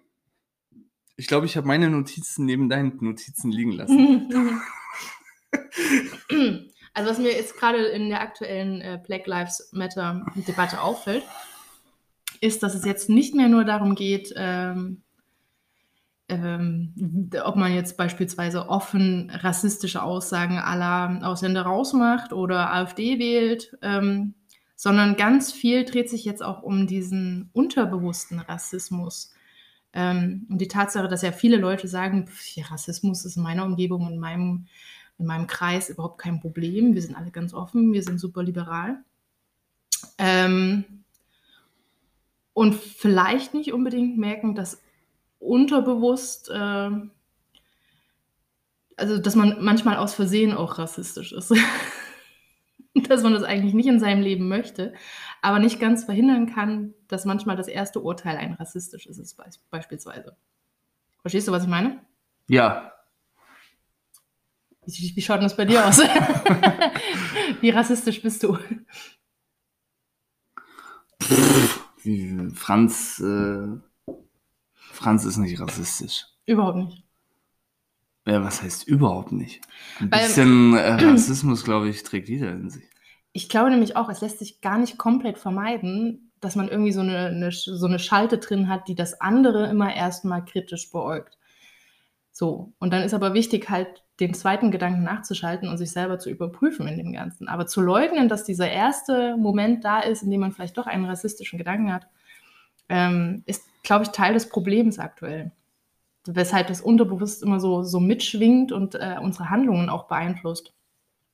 [1.17, 4.31] ich glaube, ich habe meine Notizen neben deinen Notizen liegen lassen.
[6.95, 11.25] Also was mir jetzt gerade in der aktuellen äh, Black Lives Matter Debatte auffällt,
[12.41, 15.03] ist, dass es jetzt nicht mehr nur darum geht, ähm,
[16.29, 24.35] ähm, ob man jetzt beispielsweise offen rassistische Aussagen aller Ausländer rausmacht oder AfD wählt, ähm,
[24.77, 29.35] sondern ganz viel dreht sich jetzt auch um diesen unterbewussten Rassismus.
[29.93, 32.29] Ähm, und die Tatsache, dass ja viele Leute sagen,
[32.71, 34.67] Rassismus ist in meiner Umgebung, in meinem,
[35.19, 36.95] in meinem Kreis überhaupt kein Problem.
[36.95, 38.99] Wir sind alle ganz offen, wir sind super liberal.
[40.19, 41.05] Ähm,
[42.53, 44.81] und vielleicht nicht unbedingt merken, dass
[45.39, 46.91] unterbewusst, äh,
[48.97, 51.53] also dass man manchmal aus Versehen auch rassistisch ist.
[53.09, 54.95] dass man das eigentlich nicht in seinem Leben möchte,
[55.43, 60.37] aber nicht ganz verhindern kann, dass manchmal das erste Urteil ein rassistisch ist, be beispielsweise.
[61.21, 62.01] Verstehst du, was ich meine?
[62.47, 62.94] Ja,
[64.87, 65.99] Wie, wie schaut denn das bei dir aus?
[67.61, 68.59] wie rassistisch bist du?
[72.03, 73.67] wie Franz, äh,
[74.75, 76.27] Franz ist nicht rassistisch.
[76.47, 77.05] Überhaupt nicht.
[78.27, 79.61] Ja, was heißt überhaupt nicht?
[80.01, 82.85] Ein Weil- bisschen äh, Rassismus, glaube ich, trägt jeder in sich.
[83.33, 87.01] Ich glaube nämlich auch, es lässt sich gar nicht komplett vermeiden, dass man irgendwie so
[87.01, 91.37] eine, eine, so eine Schalte drin hat, die das andere immer erstmal kritisch beäugt.
[92.37, 96.31] So, und dann ist aber wichtig, halt den zweiten Gedanken nachzuschalten und sich selber zu
[96.31, 97.47] überprüfen in dem Ganzen.
[97.47, 101.05] Aber zu leugnen, dass dieser erste Moment da ist, in dem man vielleicht doch einen
[101.05, 102.09] rassistischen Gedanken hat,
[102.89, 105.53] ähm, ist, glaube ich, Teil des Problems aktuell.
[106.27, 110.73] Weshalb das unterbewusst immer so, so mitschwingt und äh, unsere Handlungen auch beeinflusst.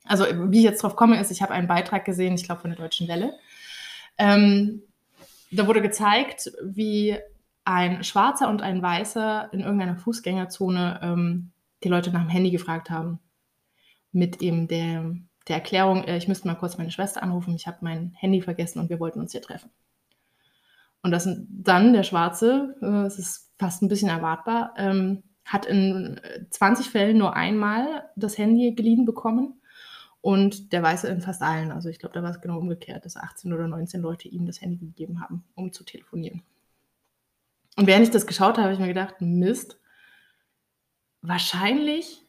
[0.05, 2.71] Also, wie ich jetzt drauf komme, ist, ich habe einen Beitrag gesehen, ich glaube von
[2.71, 3.33] der Deutschen Welle.
[4.19, 4.83] Ähm,
[5.51, 7.17] da wurde gezeigt, wie
[7.65, 12.91] ein Schwarzer und ein Weißer in irgendeiner Fußgängerzone ähm, die Leute nach dem Handy gefragt
[12.91, 13.21] haben.
[14.13, 15.15] Mit eben der,
[15.49, 18.81] der Erklärung, äh, ich müsste mal kurz meine Schwester anrufen, ich habe mein Handy vergessen
[18.81, 19.71] und wir wollten uns hier treffen.
[21.03, 26.21] Und das dann der Schwarze, äh, es ist fast ein bisschen erwartbar, ähm, hat in
[26.51, 29.61] 20 äh, Fällen nur einmal das Handy geliehen bekommen
[30.21, 31.73] und der Weiße in fast allen.
[31.73, 34.61] Also ich glaube, da war es genau umgekehrt, dass 18 oder 19 Leute ihm das
[34.61, 36.43] Handy gegeben haben, um zu telefonieren.
[37.81, 39.81] Und während ich das geschaut habe, habe ich mir gedacht, Mist,
[41.23, 42.21] wahrscheinlich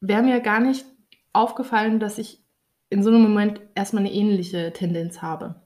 [0.00, 0.86] wäre mir gar nicht
[1.34, 2.42] aufgefallen, dass ich
[2.88, 5.60] in so einem Moment erstmal eine ähnliche Tendenz habe.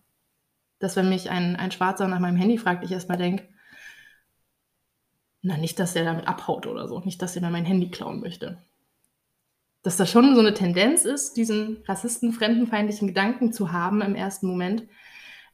[0.80, 3.48] Dass wenn mich ein, ein Schwarzer nach meinem Handy fragt, ich erstmal denke,
[5.40, 8.18] na, nicht, dass der damit abhaut oder so, nicht, dass er mir mein Handy klauen
[8.18, 8.60] möchte.
[9.82, 14.48] Dass da schon so eine Tendenz ist, diesen rassisten, fremdenfeindlichen Gedanken zu haben im ersten
[14.48, 14.82] Moment,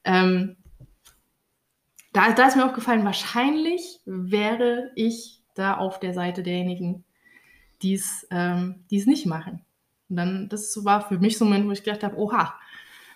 [0.05, 0.57] ähm,
[2.17, 7.05] da, da ist mir aufgefallen, wahrscheinlich wäre ich da auf der Seite derjenigen,
[7.83, 9.61] die es ähm, nicht machen.
[10.09, 12.55] Und dann, das war für mich so ein Moment, wo ich gedacht habe, oha,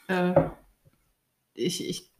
[0.08, 0.50] äh,
[1.54, 2.10] ich, ich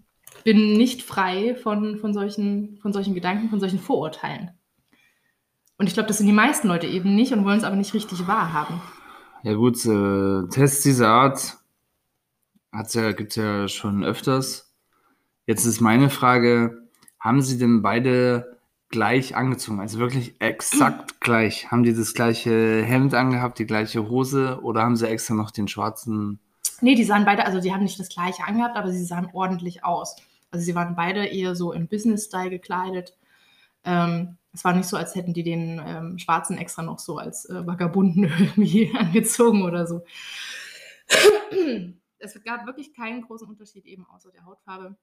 [0.43, 4.53] bin nicht frei von, von, solchen, von solchen Gedanken, von solchen Vorurteilen.
[5.77, 7.93] Und ich glaube, das sind die meisten Leute eben nicht und wollen es aber nicht
[7.93, 8.81] richtig wahrhaben.
[9.43, 11.59] Ja gut, äh, Tests dieser Art
[12.95, 14.70] ja, gibt es ja schon öfters.
[15.51, 19.81] Jetzt ist meine Frage, haben Sie denn beide gleich angezogen?
[19.81, 21.73] Also wirklich exakt gleich?
[21.73, 25.67] Haben die das gleiche Hemd angehabt, die gleiche Hose oder haben sie extra noch den
[25.67, 26.39] schwarzen?
[26.83, 29.83] Nee, die sahen beide, also die haben nicht das gleiche angehabt, aber sie sahen ordentlich
[29.85, 30.15] aus.
[30.53, 33.17] Also sie waren beide eher so im Business-Style gekleidet.
[33.83, 37.47] Ähm, es war nicht so, als hätten die den ähm, Schwarzen extra noch so als
[37.47, 40.05] äh, Vagabunden irgendwie angezogen oder so.
[42.21, 44.95] es gab wirklich keinen großen Unterschied eben außer der Hautfarbe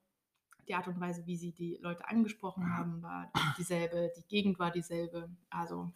[0.68, 4.72] die Art und Weise, wie sie die Leute angesprochen haben, war dieselbe, die Gegend war
[4.72, 5.30] dieselbe.
[5.50, 5.92] Also.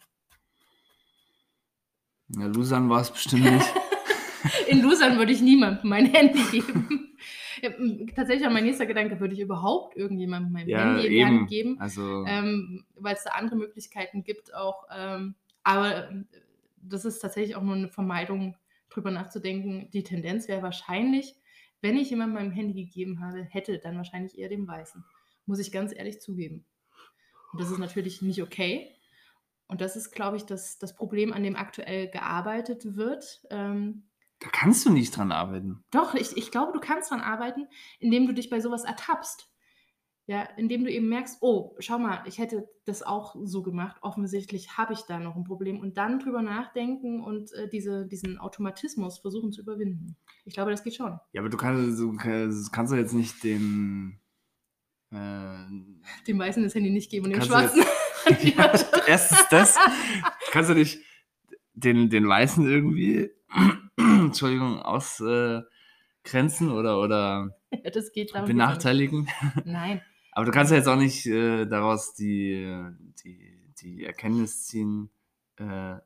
[2.28, 3.66] Ja, Lusan war es bestimmt nicht.
[4.68, 7.16] In Lusan würde ich niemandem mein Handy geben.
[8.16, 11.76] Tatsächlich war mein nächster Gedanke, würde ich überhaupt irgendjemandem mein ja, Handy in Hand geben?
[11.78, 14.84] Also, ähm, Weil es da andere Möglichkeiten gibt auch.
[14.92, 16.10] Ähm, aber
[16.76, 18.56] das ist tatsächlich auch nur eine Vermeidung,
[18.92, 19.88] drüber nachzudenken.
[19.90, 21.34] Die Tendenz wäre wahrscheinlich,
[21.82, 25.04] wenn ich jemandem mein Handy gegeben habe, hätte, dann wahrscheinlich eher dem Weißen.
[25.46, 26.64] Muss ich ganz ehrlich zugeben.
[27.52, 28.96] Und das ist natürlich nicht okay.
[29.66, 33.42] Und das ist, glaube ich, das, das Problem, an dem aktuell gearbeitet wird.
[33.50, 35.84] Ähm, da kannst du nicht dran arbeiten.
[35.90, 37.68] Doch, ich, ich glaube, du kannst dran arbeiten,
[37.98, 39.51] indem du dich bei sowas ertappst.
[40.26, 43.96] Ja, indem du eben merkst, oh, schau mal, ich hätte das auch so gemacht.
[44.02, 45.80] Offensichtlich habe ich da noch ein Problem.
[45.80, 50.16] Und dann drüber nachdenken und äh, diese, diesen Automatismus versuchen zu überwinden.
[50.44, 51.18] Ich glaube, das geht schon.
[51.32, 54.20] Ja, aber du kannst, du kannst du jetzt nicht den.
[55.10, 55.66] Äh,
[56.28, 57.82] dem Weißen das Handy nicht geben und dem Schwarzen.
[58.28, 58.72] Jetzt, ja,
[59.06, 59.76] erstens das.
[60.52, 61.00] kannst du nicht
[61.74, 63.30] den, den Weißen irgendwie,
[63.96, 69.28] Entschuldigung, ausgrenzen äh, oder, oder ja, das geht benachteiligen?
[69.64, 70.02] Nein.
[70.32, 72.80] Aber du kannst ja jetzt auch nicht äh, daraus die,
[73.22, 75.10] die, die Erkenntnis ziehen,
[75.56, 75.96] äh,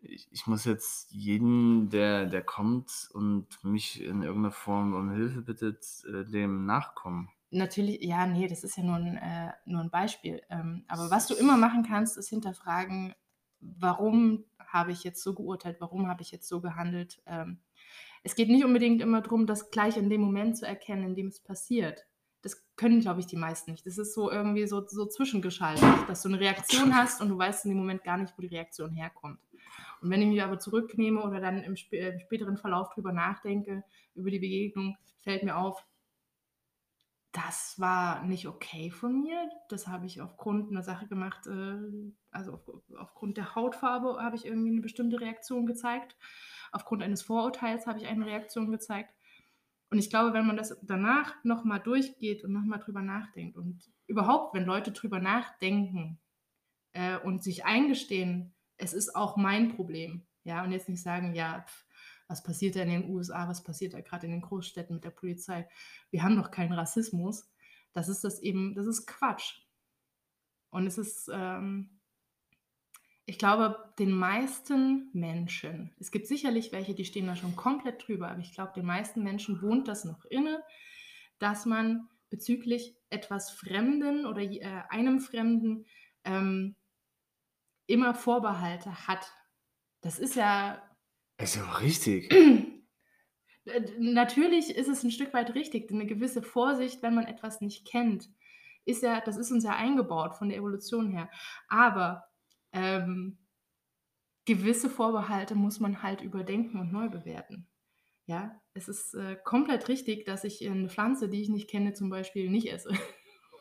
[0.00, 5.42] ich, ich, muss jetzt jeden, der, der kommt und mich in irgendeiner Form um Hilfe
[5.42, 7.28] bittet, äh, dem nachkommen.
[7.50, 10.40] Natürlich, ja, nee, das ist ja nur ein, äh, nur ein Beispiel.
[10.50, 13.14] Ähm, aber was du immer machen kannst, ist hinterfragen,
[13.60, 17.20] warum habe ich jetzt so geurteilt, warum habe ich jetzt so gehandelt.
[17.26, 17.58] Ähm,
[18.22, 21.26] es geht nicht unbedingt immer darum, das gleich in dem Moment zu erkennen, in dem
[21.26, 22.07] es passiert
[22.42, 23.86] das können, glaube ich, die meisten nicht.
[23.86, 27.64] Das ist so irgendwie so, so zwischengeschaltet, dass du eine Reaktion hast und du weißt
[27.64, 29.40] in dem Moment gar nicht, wo die Reaktion herkommt.
[30.00, 33.82] Und wenn ich mich aber zurücknehme oder dann im, sp im späteren Verlauf drüber nachdenke,
[34.14, 35.84] über die Begegnung, fällt mir auf,
[37.32, 39.50] das war nicht okay von mir.
[39.68, 44.46] Das habe ich aufgrund einer Sache gemacht, äh, also auf, aufgrund der Hautfarbe habe ich
[44.46, 46.16] irgendwie eine bestimmte Reaktion gezeigt.
[46.72, 49.14] Aufgrund eines Vorurteils habe ich eine Reaktion gezeigt.
[49.90, 54.54] Und ich glaube, wenn man das danach nochmal durchgeht und nochmal drüber nachdenkt und überhaupt,
[54.54, 56.18] wenn Leute drüber nachdenken
[56.92, 61.64] äh, und sich eingestehen, es ist auch mein Problem, ja, und jetzt nicht sagen, ja,
[61.66, 61.86] pf,
[62.28, 65.10] was passiert da in den USA, was passiert da gerade in den Großstädten mit der
[65.10, 65.66] Polizei,
[66.10, 67.50] wir haben doch keinen Rassismus,
[67.94, 69.62] das ist das eben, das ist Quatsch.
[70.70, 71.97] Und es ist, ähm,
[73.28, 78.30] ich glaube, den meisten Menschen, es gibt sicherlich welche, die stehen da schon komplett drüber,
[78.30, 80.64] aber ich glaube, den meisten Menschen wohnt das noch inne,
[81.38, 85.84] dass man bezüglich etwas Fremden oder äh, einem Fremden
[86.24, 86.74] ähm,
[87.86, 89.30] immer Vorbehalte hat.
[90.00, 90.82] Das ist ja.
[91.36, 92.32] Ist ja auch richtig.
[93.98, 98.30] Natürlich ist es ein Stück weit richtig, eine gewisse Vorsicht, wenn man etwas nicht kennt,
[98.86, 101.28] ist ja, das ist uns ja eingebaut von der Evolution her.
[101.68, 102.27] Aber
[102.72, 103.38] ähm,
[104.44, 107.66] gewisse Vorbehalte muss man halt überdenken und neu bewerten.
[108.26, 112.10] Ja, es ist äh, komplett richtig, dass ich eine Pflanze, die ich nicht kenne, zum
[112.10, 112.90] Beispiel nicht esse.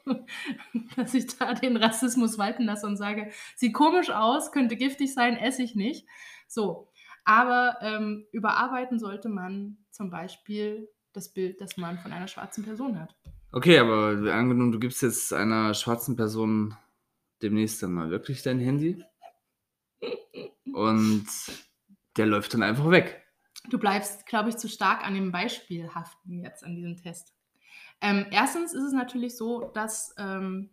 [0.96, 5.38] dass ich da den Rassismus walten lasse und sage, sieht komisch aus, könnte giftig sein,
[5.38, 6.06] esse ich nicht.
[6.48, 6.90] So,
[7.26, 13.00] aber ähm, überarbeiten sollte man zum Beispiel das Bild, das man von einer schwarzen Person
[13.00, 13.16] hat.
[13.52, 16.76] Okay, aber angenommen, du gibst jetzt einer schwarzen Person
[17.42, 19.04] demnächst dann mal wirklich dein Handy
[20.74, 21.28] und
[22.18, 23.24] der läuft dann einfach weg.
[23.70, 27.34] Du bleibst, glaube ich, zu stark an dem Beispiel haften jetzt an diesem Test.
[28.02, 30.70] Ähm, erstens ist es natürlich so, dass ähm,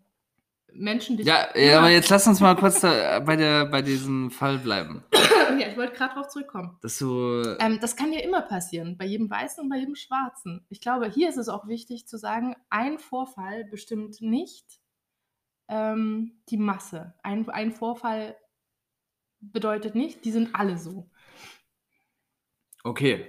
[0.72, 1.26] Menschen dich.
[1.26, 5.04] Ja, ja, aber jetzt lass uns mal kurz da bei, der, bei diesem Fall bleiben.
[5.58, 6.78] ja, ich wollte gerade darauf zurückkommen.
[6.82, 7.56] Dass du.
[7.58, 10.66] Ähm, das kann ja immer passieren, bei jedem Weißen und bei jedem Schwarzen.
[10.68, 14.80] Ich glaube, hier ist es auch wichtig zu sagen, ein Vorfall bestimmt nicht
[15.68, 17.14] ähm, die Masse.
[17.22, 18.36] Ein, ein Vorfall
[19.40, 21.10] bedeutet nicht, die sind alle so.
[22.82, 23.26] Okay.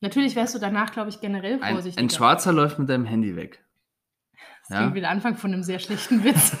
[0.00, 1.98] Natürlich wärst du danach, glaube ich, generell vorsichtig.
[1.98, 3.64] Ein, ein, Schwarzer läuft mit deinem Handy weg.
[4.68, 4.94] Das ja?
[4.94, 6.56] wieder Anfang von einem sehr schlechten Witz.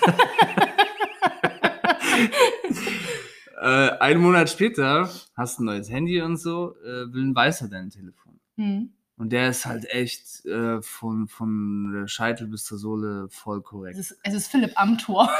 [3.60, 7.68] äh, einen Monat später hast du ein neues Handy und so, äh, will ein Weißer
[7.68, 8.40] dein Telefon.
[8.56, 8.95] Mhm.
[9.18, 13.98] Und der ist halt echt äh, von, von der Scheitel bis zur Sohle voll korrekt.
[13.98, 15.30] Es ist, es ist Philipp Amthor.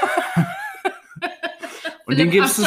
[2.07, 2.67] und dem gibst, es,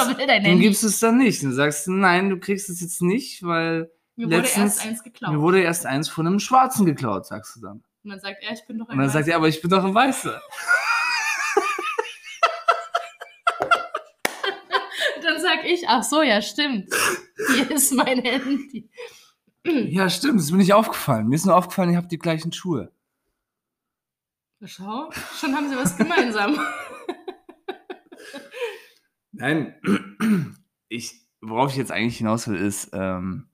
[0.60, 1.44] gibst es dann nicht.
[1.44, 5.34] Und sagst nein, du kriegst es jetzt nicht, weil mir wurde letztens, erst eins geklaut.
[5.34, 7.84] Mir wurde erst eins von einem Schwarzen geklaut, sagst du dann.
[8.04, 9.20] Und dann sagt er, ich bin doch ein Und dann Weißer.
[9.20, 10.40] sagt er, aber ich bin doch ein Weißer.
[15.24, 16.94] dann sag ich, ach so, ja, stimmt.
[17.56, 18.90] Hier ist mein Handy.
[19.66, 21.28] Ja, stimmt, das ist mir nicht aufgefallen.
[21.28, 22.92] Mir ist nur aufgefallen, ihr habt die gleichen Schuhe.
[24.64, 26.60] Schau, schon haben sie was gemeinsam.
[29.32, 29.76] Nein,
[30.90, 33.48] ich, worauf ich jetzt eigentlich hinaus will, ist, ähm,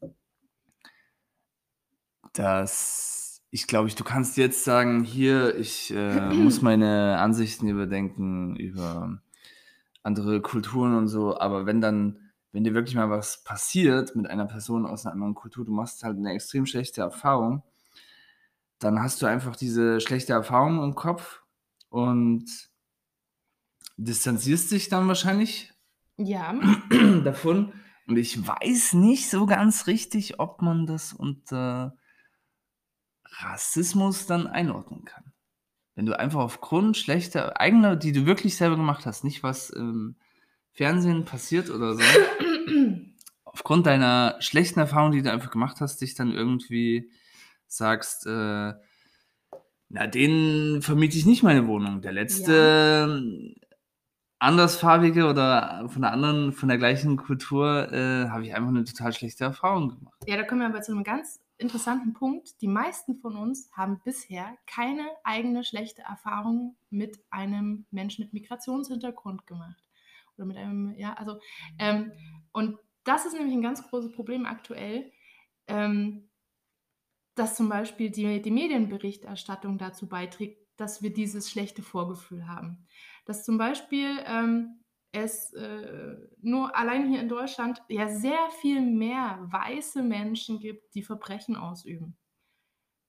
[2.34, 8.56] dass ich glaube, ich, du kannst jetzt sagen, hier, ich äh, muss meine Ansichten überdenken
[8.56, 9.22] über
[10.04, 12.25] andere Kulturen und so, aber wenn dann
[12.56, 16.04] wenn dir wirklich mal was passiert mit einer Person aus einer anderen Kultur, du machst
[16.04, 17.64] halt eine extrem schlechte Erfahrung,
[18.80, 21.44] dann hast du einfach diese schlechte Erfahrung im Kopf
[21.90, 22.46] und
[23.98, 25.74] distanzierst dich dann wahrscheinlich
[26.16, 26.54] ja.
[27.26, 27.74] davon.
[28.08, 31.98] Und ich weiß nicht so ganz richtig, ob man das unter
[33.26, 35.34] Rassismus dann einordnen kann.
[35.94, 40.16] Wenn du einfach aufgrund schlechter eigener, die du wirklich selber gemacht hast, nicht was im
[40.76, 42.02] Fernsehen passiert oder so,
[43.44, 47.12] aufgrund deiner schlechten Erfahrung, die du einfach gemacht hast, dich dann irgendwie
[47.68, 48.74] sagst, äh,
[49.90, 52.02] na, den vermiete ich nicht meine Wohnung.
[52.02, 53.62] Der letzte ja.
[54.40, 59.14] andersfarbige oder von der anderen, von der gleichen Kultur, äh, habe ich einfach eine total
[59.14, 60.18] schlechte Erfahrung gemacht.
[60.28, 62.62] Ja, da kommen wir aber zu einem ganz interessanten Punkt.
[62.62, 69.48] Die meisten von uns haben bisher keine eigene schlechte Erfahrung mit einem Menschen mit Migrationshintergrund
[69.48, 69.82] gemacht.
[70.38, 71.40] Oder mit einem, ja, also,
[71.80, 72.12] ähm,
[72.56, 75.12] und das ist nämlich ein ganz großes Problem aktuell,
[75.68, 76.30] ähm,
[77.36, 82.88] dass zum Beispiel die, die Medienberichterstattung dazu beiträgt, dass wir dieses schlechte Vorgefühl haben.
[83.26, 89.40] Dass zum Beispiel ähm, es äh, nur allein hier in Deutschland ja sehr viel mehr
[89.52, 92.18] weiße Menschen gibt, die Verbrechen ausüben.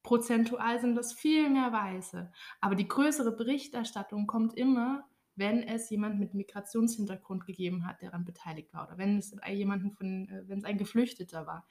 [0.03, 2.33] Prozentual sind das viel mehr Weiße.
[2.61, 8.25] Aber die größere Berichterstattung kommt immer wenn es jemand mit Migrationshintergrund gegeben hat, der daran
[8.25, 11.67] beteiligt war, oder wenn es jemanden von, äh, wenn es ein Geflüchteter war.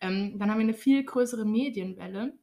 [0.00, 2.38] Ähm, dann haben wir eine viel größere Medienwelle,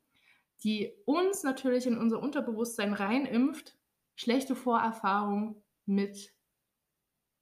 [0.63, 3.77] die uns natürlich in unser Unterbewusstsein reinimpft,
[4.15, 5.55] schlechte Vorerfahrungen
[5.85, 6.33] mit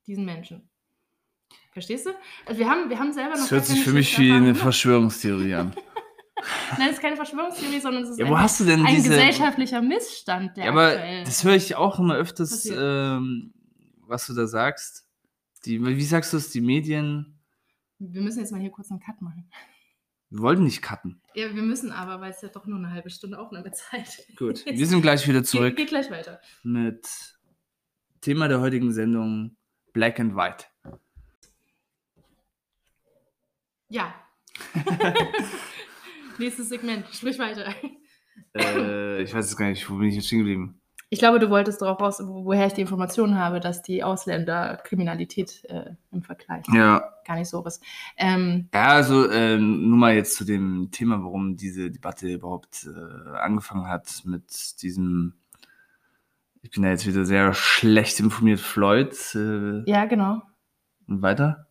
[0.06, 0.70] diesen Menschen.
[1.72, 2.12] Verstehst du?
[2.46, 3.42] Also wir haben, wir haben selber noch.
[3.42, 5.76] Das hört sich für mich wie eine Verschwörungstheorie an.
[6.78, 9.10] Nein, es ist keine Verschwörungstheorie, sondern es ist ja, wo hast du denn ein diese...
[9.10, 10.58] gesellschaftlicher Missstand.
[10.58, 13.54] Der ja, aber das höre ich auch immer öfters, ähm,
[14.06, 15.08] was du da sagst.
[15.66, 17.40] Die, wie sagst du es, die Medien?
[18.00, 19.50] Wir müssen jetzt mal hier kurz einen Cut machen.
[20.30, 21.22] Wir wollten nicht cutten.
[21.36, 24.88] Ja, wir müssen aber, weil es ja doch nur eine halbe Stunde Aufnahmezeit Gut, wir
[24.88, 25.76] sind gleich wieder zurück.
[25.76, 26.42] Geht, geht gleich weiter.
[26.64, 27.08] Mit
[28.22, 29.56] Thema der heutigen Sendung
[29.94, 30.66] Black and White.
[33.90, 34.14] Ja.
[36.38, 37.06] Nächstes Segment.
[37.14, 37.74] Sprich weiter.
[38.56, 40.80] Äh, ich weiß es gar nicht, wo bin ich jetzt stehen geblieben?
[41.10, 44.78] Ich glaube, du wolltest darauf raus, wo- woher ich die Informationen habe, dass die Ausländer
[44.84, 47.82] Kriminalität äh, im Vergleich Ja, gar nicht so ist.
[48.18, 53.38] Ähm, Ja, also äh, nur mal jetzt zu dem Thema, warum diese Debatte überhaupt äh,
[53.38, 55.34] angefangen hat mit diesem,
[56.62, 59.16] ich bin da jetzt wieder sehr schlecht informiert, Floyd.
[59.34, 60.42] Äh, ja, genau.
[61.08, 61.68] Und weiter?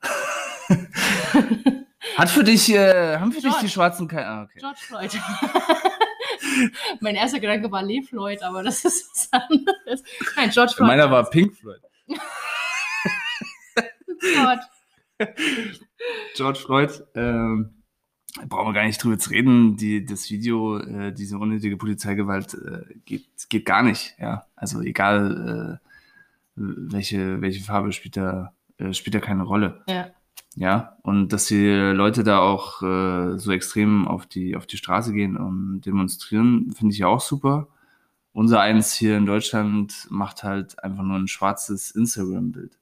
[2.17, 3.67] Hat für dich, äh, haben für dich George.
[3.67, 4.25] die Schwarzen kein.
[4.25, 4.59] Ah, okay.
[4.61, 5.11] George Floyd.
[7.01, 10.03] mein erster Gedanke war Lee Floyd, aber das ist was anderes.
[10.37, 10.89] Nein, George Floyd.
[10.89, 11.81] Meiner war Pink Floyd.
[14.35, 14.61] Gott.
[16.35, 17.77] George Floyd, ähm,
[18.49, 19.77] brauchen wir gar nicht drüber zu reden.
[19.77, 24.15] Die, das Video, äh, diese unnötige Polizeigewalt äh, geht, geht gar nicht.
[24.19, 25.89] Ja, also egal, äh,
[26.57, 29.83] welche, welche Farbe spielt da, äh, spielt da keine Rolle.
[29.89, 30.11] Ja.
[30.59, 35.13] Ja, und dass die Leute da auch äh, so extrem auf die, auf die Straße
[35.13, 37.69] gehen und demonstrieren, finde ich ja auch super.
[38.33, 42.79] Unser eins hier in Deutschland macht halt einfach nur ein schwarzes Instagram-Bild.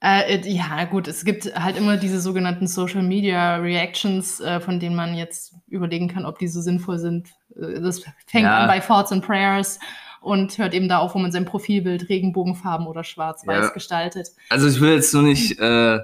[0.00, 4.78] Äh, äh, ja, gut, es gibt halt immer diese sogenannten Social Media Reactions, äh, von
[4.78, 7.28] denen man jetzt überlegen kann, ob die so sinnvoll sind.
[7.56, 8.58] Äh, das fängt Ja.
[8.58, 9.78] an bei Thoughts and Prayers
[10.24, 13.70] und hört eben da auf, wo man sein Profilbild Regenbogenfarben oder schwarz-weiß Ja.
[13.70, 14.28] gestaltet.
[14.48, 16.00] Also ich will jetzt nur nicht, äh,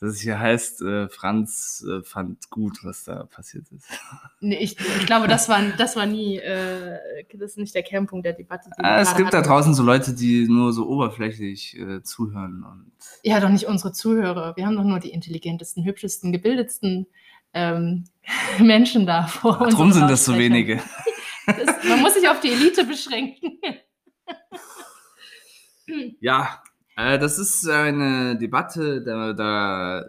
[0.00, 3.86] dass es hier heißt, äh, Franz äh, fand gut, was da passiert ist.
[4.42, 6.96] Nee, ich, ich glaube, das war, das war nie, äh,
[7.34, 8.70] das ist nicht der Kernpunkt der Debatte.
[8.78, 9.48] Ah, es gibt da hatten.
[9.48, 12.90] draußen so Leute, die nur so oberflächlich äh, zuhören und
[13.22, 14.56] Ja, doch nicht unsere Zuhörer.
[14.56, 17.06] Wir haben doch nur die intelligentesten, hübschesten, gebildetsten
[17.52, 18.04] ähm,
[18.58, 19.74] Menschen da vor Ach, uns.
[19.74, 20.80] drum sind das so wenige.
[21.46, 23.58] Das, man muss sich auf die Elite beschränken.
[26.20, 26.62] Ja,
[26.96, 30.04] äh, das ist eine Debatte, da, da äh,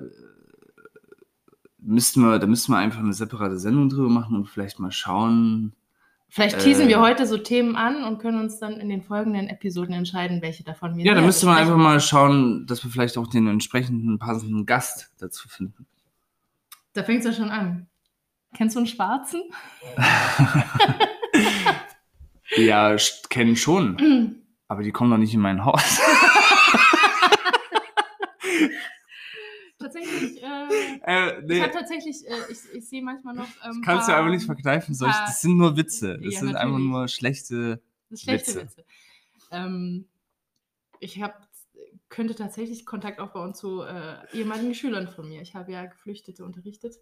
[1.80, 5.74] müssten wir, da müssten wir einfach eine separate Sendung drüber machen und vielleicht mal schauen.
[6.30, 6.90] Vielleicht teasen Äh.
[6.90, 10.64] wir heute so Themen an und können uns dann in den folgenden Episoden entscheiden, welche
[10.64, 14.18] davon wir Ja, da müsste man einfach mal schauen, dass wir vielleicht auch den entsprechenden
[14.18, 15.88] passenden Gast dazu finden.
[16.94, 17.88] Da fängt es ja schon an.
[18.54, 19.42] Kennst du einen Schwarzen?
[22.58, 22.96] Ja,
[23.30, 26.00] kennen schon, aber die kommen doch nicht in mein Haus.
[29.80, 30.48] tatsächlich, äh,
[31.06, 33.48] äh, ich nee, habe tatsächlich, äh, ich, ich sehe manchmal noch.
[33.64, 34.94] Ähm, kannst du paar- einfach nicht verkneifen.
[34.94, 36.18] Solch, paar- das sind nur Witze.
[36.20, 36.90] Das Ja, sind einfach natürlich.
[36.92, 37.82] nur schlechte.
[38.10, 38.62] Das schlechte Witze.
[38.64, 38.86] Witze.
[39.52, 40.08] Ähm,
[41.00, 41.36] ich habe
[42.10, 45.42] könnte tatsächlich Kontakt aufbauen zu äh, ehemaligen Schülern von mir.
[45.42, 46.96] Ich habe ja Geflüchtete unterrichtet.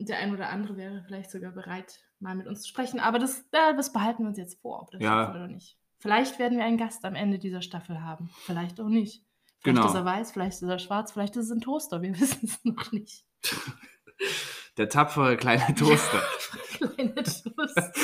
[0.00, 2.98] Der ein oder andere wäre vielleicht sogar bereit, mal mit uns zu sprechen.
[2.98, 5.30] Aber das, das behalten wir uns jetzt vor, ob das Ja.
[5.30, 5.78] oder nicht.
[5.98, 8.30] Vielleicht werden wir einen Gast am Ende dieser Staffel haben.
[8.44, 9.22] Vielleicht auch nicht.
[9.60, 9.86] Vielleicht Genau.
[9.88, 12.02] ist er weiß, vielleicht ist er schwarz, vielleicht ist es ein Toaster.
[12.02, 13.24] Wir wissen es noch nicht.
[14.76, 16.20] Der tapfere kleine Toaster.
[16.78, 17.92] Kleine Toaster.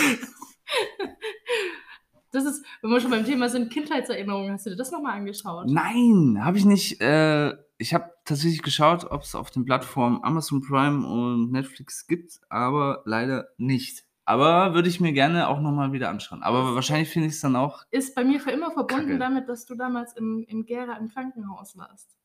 [2.33, 4.53] Das ist, wenn wir schon beim Thema sind, Kindheitserinnerungen.
[4.53, 5.67] Hast du dir das nochmal angeschaut?
[5.69, 7.01] Nein, habe ich nicht.
[7.01, 12.39] Äh, ich habe tatsächlich geschaut, ob es auf den Plattformen Amazon Prime und Netflix gibt,
[12.49, 14.05] aber leider nicht.
[14.31, 16.43] Aber würde ich mir gerne auch nochmal wieder anschauen.
[16.45, 17.83] Aber wahrscheinlich finde ich es dann auch.
[17.91, 19.19] Ist bei mir für immer verbunden Kacke.
[19.19, 22.17] damit, dass du damals im, in Gera im Krankenhaus warst.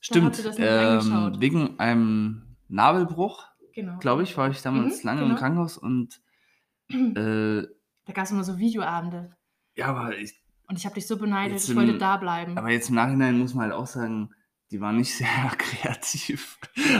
[0.00, 0.38] Stimmt.
[0.58, 3.96] ähm, wegen einem Nabelbruch, Genau.
[3.98, 5.32] glaube ich, war ich damals Mhm, lange genau.
[5.32, 6.20] im Krankenhaus und
[6.90, 7.62] äh,
[8.04, 9.34] Da gab es immer so Videoabende.
[9.74, 10.34] ja, aber ich,
[10.68, 12.58] Und ich habe dich so beneidet, Jetzt ich wollte im- da bleiben.
[12.58, 14.30] Aber jetzt im Nachhinein muss man halt auch sagen,
[14.70, 16.58] die waren nicht sehr kreativ.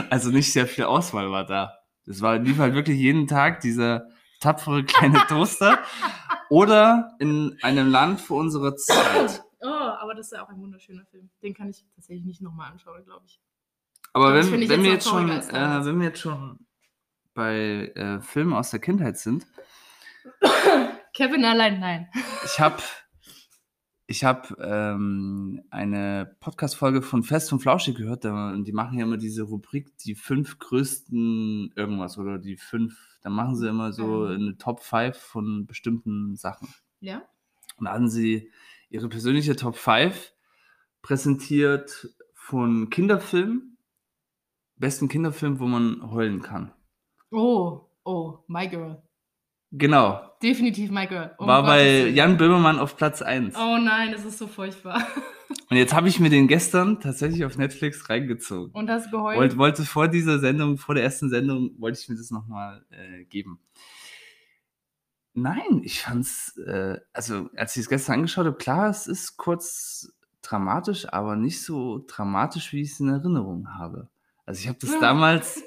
[0.09, 1.75] Also nicht sehr viel Auswahl war da.
[2.05, 4.07] Das war lief halt wirklich jeden Tag dieser
[4.39, 5.79] tapfere kleine Toaster.
[6.49, 9.43] Oder in einem Land vor unserer Zeit.
[9.61, 11.29] Oh, aber das ist ja auch ein wunderschöner Film.
[11.43, 13.39] Den kann ich tatsächlich nicht nochmal anschauen, glaube ich.
[14.13, 16.65] Aber wenn, wenn, wir jetzt jetzt noch schon, äh, wenn wir jetzt schon
[17.33, 19.45] bei äh, Filmen aus der Kindheit sind,
[21.13, 22.09] Kevin allein, nein.
[22.45, 22.81] ich habe
[24.07, 29.05] ich hab, ähm, eine Podcast-Folge von Fest und Flauschig gehört, da, und die machen ja
[29.05, 34.05] immer diese Rubrik, die fünf größten irgendwas oder die fünf, da machen sie immer so
[34.27, 34.31] Mhm.
[34.35, 36.73] eine Top 5 von bestimmten Sachen.
[36.99, 37.21] Ja?
[37.77, 38.51] Und da hatten sie
[38.89, 40.33] ihre persönliche Top 5
[41.01, 43.77] präsentiert von Kinderfilmen,
[44.75, 46.73] besten Kinderfilm, wo man heulen kann.
[47.31, 49.01] Oh, oh, My Girl.
[49.71, 51.35] Genau, Definitiv My Girl.
[51.37, 52.07] Um war bei.
[52.07, 53.55] Jan Böhmermann auf Platz 1.
[53.57, 55.05] Oh nein, das ist so furchtbar.
[55.69, 58.71] Und jetzt habe ich mir den gestern tatsächlich auf Netflix reingezogen.
[58.73, 59.37] Und hast geheult.
[59.37, 63.25] Wollte, wollte vor dieser Sendung, vor der ersten Sendung, wollte ich mir das nochmal äh,
[63.25, 63.59] geben.
[65.33, 70.11] Nein, ich fand's, äh, also als ich es gestern angeschaut habe, klar, es ist kurz
[70.41, 74.09] dramatisch, aber nicht so dramatisch, wie ich es in Erinnerung habe.
[74.45, 75.63] Also ich habe das damals.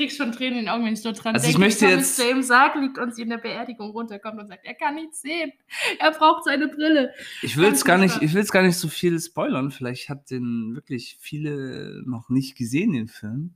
[0.00, 1.66] Ich, ich krieg schon Tränen in den Augen, wenn ich dort dran Also ich denke.
[1.66, 4.64] möchte wie jetzt- Thomas James Sarg liegt und sie in der Beerdigung runterkommt und sagt,
[4.64, 5.52] er kann nichts sehen.
[5.98, 7.12] Er braucht seine Brille.
[7.42, 9.70] Ich will jetzt gar nicht, ich will gar nicht so viel spoilern.
[9.70, 13.54] Vielleicht hat den wirklich viele noch nicht gesehen, den Film.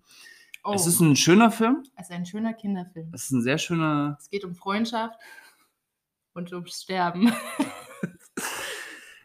[0.64, 1.82] Oh, Es ist ein schöner Film.
[1.97, 3.11] es ist ein schöner Kinderfilm.
[3.12, 4.16] Es ist ein sehr schöner.
[4.20, 5.18] Es geht um Freundschaft
[6.34, 7.32] und ums Sterben.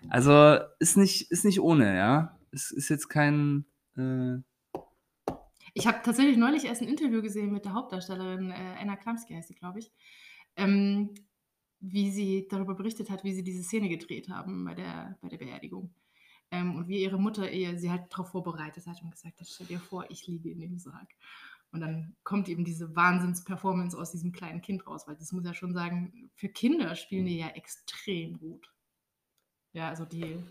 [0.10, 2.40] Also ist nicht, ist nicht ohne, ja.
[2.52, 3.66] Es ist jetzt kein.
[3.98, 4.38] Äh,
[5.74, 9.48] Ich habe tatsächlich neulich erst ein Interview gesehen mit der Hauptdarstellerin, äh, Anna Klamski heißt
[9.48, 9.92] sie, glaube ich,
[10.56, 11.14] ähm,
[11.80, 15.38] wie sie darüber berichtet hat, wie sie diese Szene gedreht haben bei der, bei der
[15.38, 15.94] Beerdigung.
[16.52, 19.68] Ähm, und wie ihre Mutter ihr, sie halt darauf vorbereitet hat und gesagt hat, stell
[19.68, 21.10] dir vor, ich liege in dem Sarg.
[21.72, 25.54] Und dann kommt eben diese Wahnsinns-Performance aus diesem kleinen Kind raus, weil das muss ja
[25.54, 28.74] schon sagen, für Kinder spielen die ja extrem gut.
[29.74, 30.44] Ja, also die,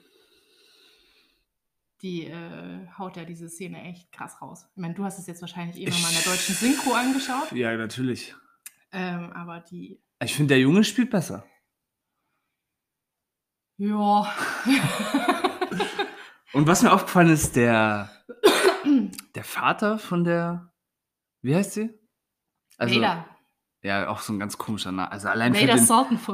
[2.03, 4.67] die äh, haut ja diese Szene echt krass raus.
[4.75, 7.77] Ich meine, du hast es jetzt wahrscheinlich eh nochmal in der deutschen Synchro angeschaut, ja,
[7.77, 8.35] natürlich.
[8.93, 11.45] ähm, aber die, Ich finde, der Junge spielt besser.
[13.79, 14.33] ja.
[16.53, 18.11] Und was mir aufgefallen ist, der,
[19.35, 20.73] der Vater von der.
[21.43, 21.91] Wie heißt sie?
[22.79, 23.27] Vader.
[23.83, 25.13] Ja, auch so ein ganz komischer Name.
[25.13, 25.91] Also allein für den,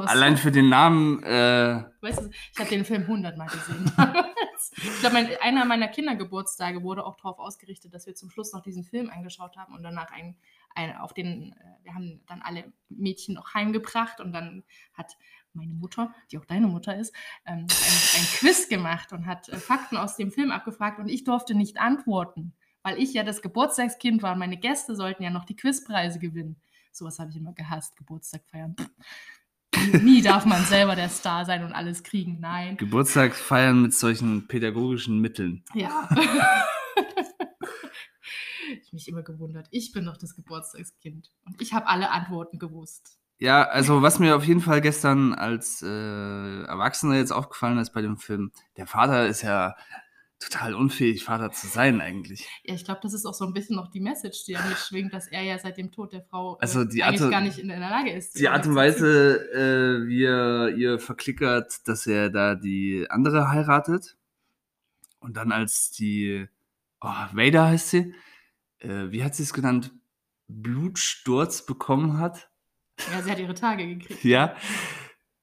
[0.07, 1.21] allein für den Namen.
[1.21, 3.91] Äh, Weißt du, ich habe den Film hundertmal gesehen.
[4.77, 8.61] Ich glaube, mein, einer meiner Kindergeburtstage wurde auch darauf ausgerichtet, dass wir zum Schluss noch
[8.61, 10.35] diesen Film angeschaut haben und danach ein,
[10.73, 15.17] ein, auf den, äh, wir haben dann alle Mädchen noch heimgebracht und dann hat
[15.53, 17.15] meine Mutter, die auch deine Mutter ist,
[17.45, 21.23] ähm, ein, ein Quiz gemacht und hat äh, Fakten aus dem Film abgefragt und ich
[21.23, 25.45] durfte nicht antworten, weil ich ja das Geburtstagskind war und meine Gäste sollten ja noch
[25.45, 26.59] die Quizpreise gewinnen.
[26.95, 28.73] Sowas habe ich immer gehasst, Geburtstag feiern.
[30.01, 32.39] Nie darf man selber der Star sein und alles kriegen.
[32.39, 32.77] Nein.
[32.77, 35.65] Geburtstag feiern mit solchen pädagogischen Mitteln.
[35.73, 36.07] Ja.
[38.81, 39.67] ich mich immer gewundert.
[39.71, 41.33] Ich bin doch das Geburtstagskind.
[41.45, 43.19] Und ich habe alle Antworten gewusst.
[43.39, 45.85] Ja, also was mir auf jeden Fall gestern als äh,
[46.63, 49.75] Erwachsener jetzt aufgefallen ist bei dem Film, der Vater ist ja
[50.39, 52.47] total unfähig, Vater zu sein eigentlich.
[52.63, 55.13] Ja, ich glaube, das ist auch so ein bisschen noch die Message, die mich schwingt,
[55.13, 57.57] dass er ja seit dem Tod der Frau äh, Also die eigentlich Art- gar nicht
[57.59, 58.37] in der Lage ist.
[58.39, 64.17] Die Art und Weise, äh, wie er ihr verklickert, dass er da die andere heiratet.
[65.19, 66.47] Und dann als die,
[67.01, 68.13] oh, Vader heißt sie,
[68.79, 69.91] äh, wie hat sie es genannt,
[70.47, 72.49] Blutsturz bekommen hat.
[73.11, 74.23] Ja, sie hat ihre Tage gekriegt.
[74.23, 74.55] Ja.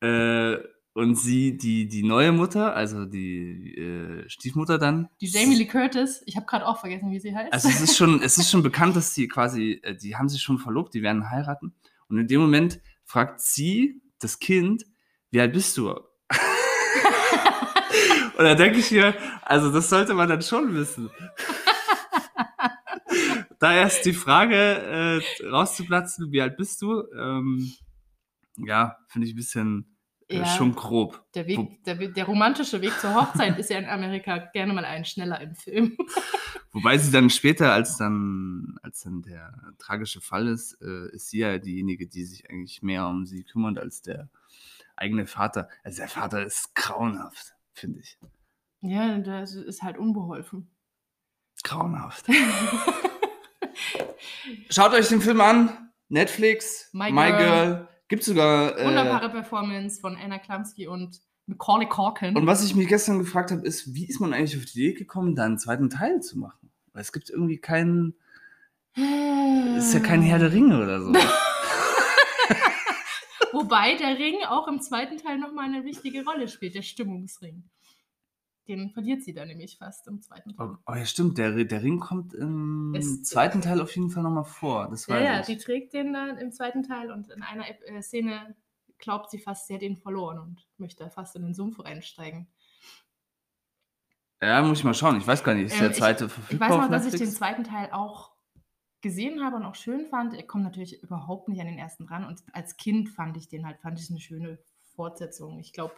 [0.00, 0.58] Äh,
[0.94, 5.08] und sie, die, die neue Mutter, also die äh, Stiefmutter dann.
[5.20, 7.52] Die Jamie Lee Curtis, ich habe gerade auch vergessen, wie sie heißt.
[7.52, 10.42] Also es ist schon, es ist schon bekannt, dass die quasi, äh, die haben sich
[10.42, 11.74] schon verlobt, die werden heiraten.
[12.08, 14.84] Und in dem Moment fragt sie das Kind,
[15.30, 15.90] wie alt bist du?
[18.36, 21.10] Und da denke ich mir, also das sollte man dann schon wissen.
[23.58, 27.02] da erst die Frage äh, rauszuplatzen, wie alt bist du?
[27.16, 27.72] Ähm,
[28.56, 29.91] ja, finde ich ein bisschen
[30.40, 30.46] Ja.
[30.46, 31.24] schon grob.
[31.34, 35.04] der, Weg, der, der romantische Weg zur Hochzeit ist ja in Amerika gerne mal ein
[35.04, 35.96] schneller im Film.
[36.72, 41.38] Wobei sie dann später, als dann, als dann der tragische Fall ist, äh, ist sie
[41.38, 44.28] ja diejenige, die sich eigentlich mehr um sie kümmert als der
[44.96, 45.68] eigene Vater.
[45.84, 48.18] Also der Vater ist grauenhaft, finde ich.
[48.80, 50.70] Ja, das ist halt unbeholfen.
[51.62, 52.26] Grauenhaft.
[54.70, 55.90] Schaut euch den Film an.
[56.08, 57.38] Netflix, My My, Girl.
[57.38, 57.88] Girl.
[58.12, 58.78] Gibt sogar.
[58.78, 62.36] Äh, Wunderbare Performance von Anna Klamski und Macaulay Culkin.
[62.36, 64.92] und was ich mich gestern gefragt habe, ist, wie ist man eigentlich auf die Idee
[64.92, 66.70] gekommen, da einen zweiten Teil zu machen?
[66.92, 68.14] Weil es gibt irgendwie keinen.
[68.94, 71.14] Es ist ja kein Herr der Ringe oder so.
[73.52, 77.64] Wobei der Ring auch im zweiten Teil nochmal eine wichtige Rolle spielt, der Stimmungsring.
[78.76, 80.68] Den verliert sie dann nämlich fast im zweiten Teil.
[80.70, 81.36] Oh, oh ja, stimmt.
[81.38, 84.88] Der, der Ring kommt im Es- zweiten Teil auf jeden Fall nochmal vor.
[84.88, 85.46] Das Ja, ja, ich.
[85.46, 88.56] die trägt den dann im zweiten Teil und in einer äh, Szene
[88.98, 92.46] glaubt sie fast, sie hat ihn verloren und möchte fast in den Sumpf einsteigen.
[94.40, 95.18] Ja, muss ich mal schauen.
[95.18, 97.14] Ich weiß gar nicht, ist Ähm, der ich- zweite Ich verfügbar weiß noch, dass ich
[97.20, 98.32] den zweiten Teil auch
[99.00, 100.34] gesehen habe und auch schön fand.
[100.34, 103.66] Er kommt natürlich überhaupt nicht an den ersten dran und als Kind fand ich den
[103.66, 104.58] halt, fand ich eine schöne
[104.94, 105.58] Fortsetzung.
[105.60, 105.94] Ich glaube,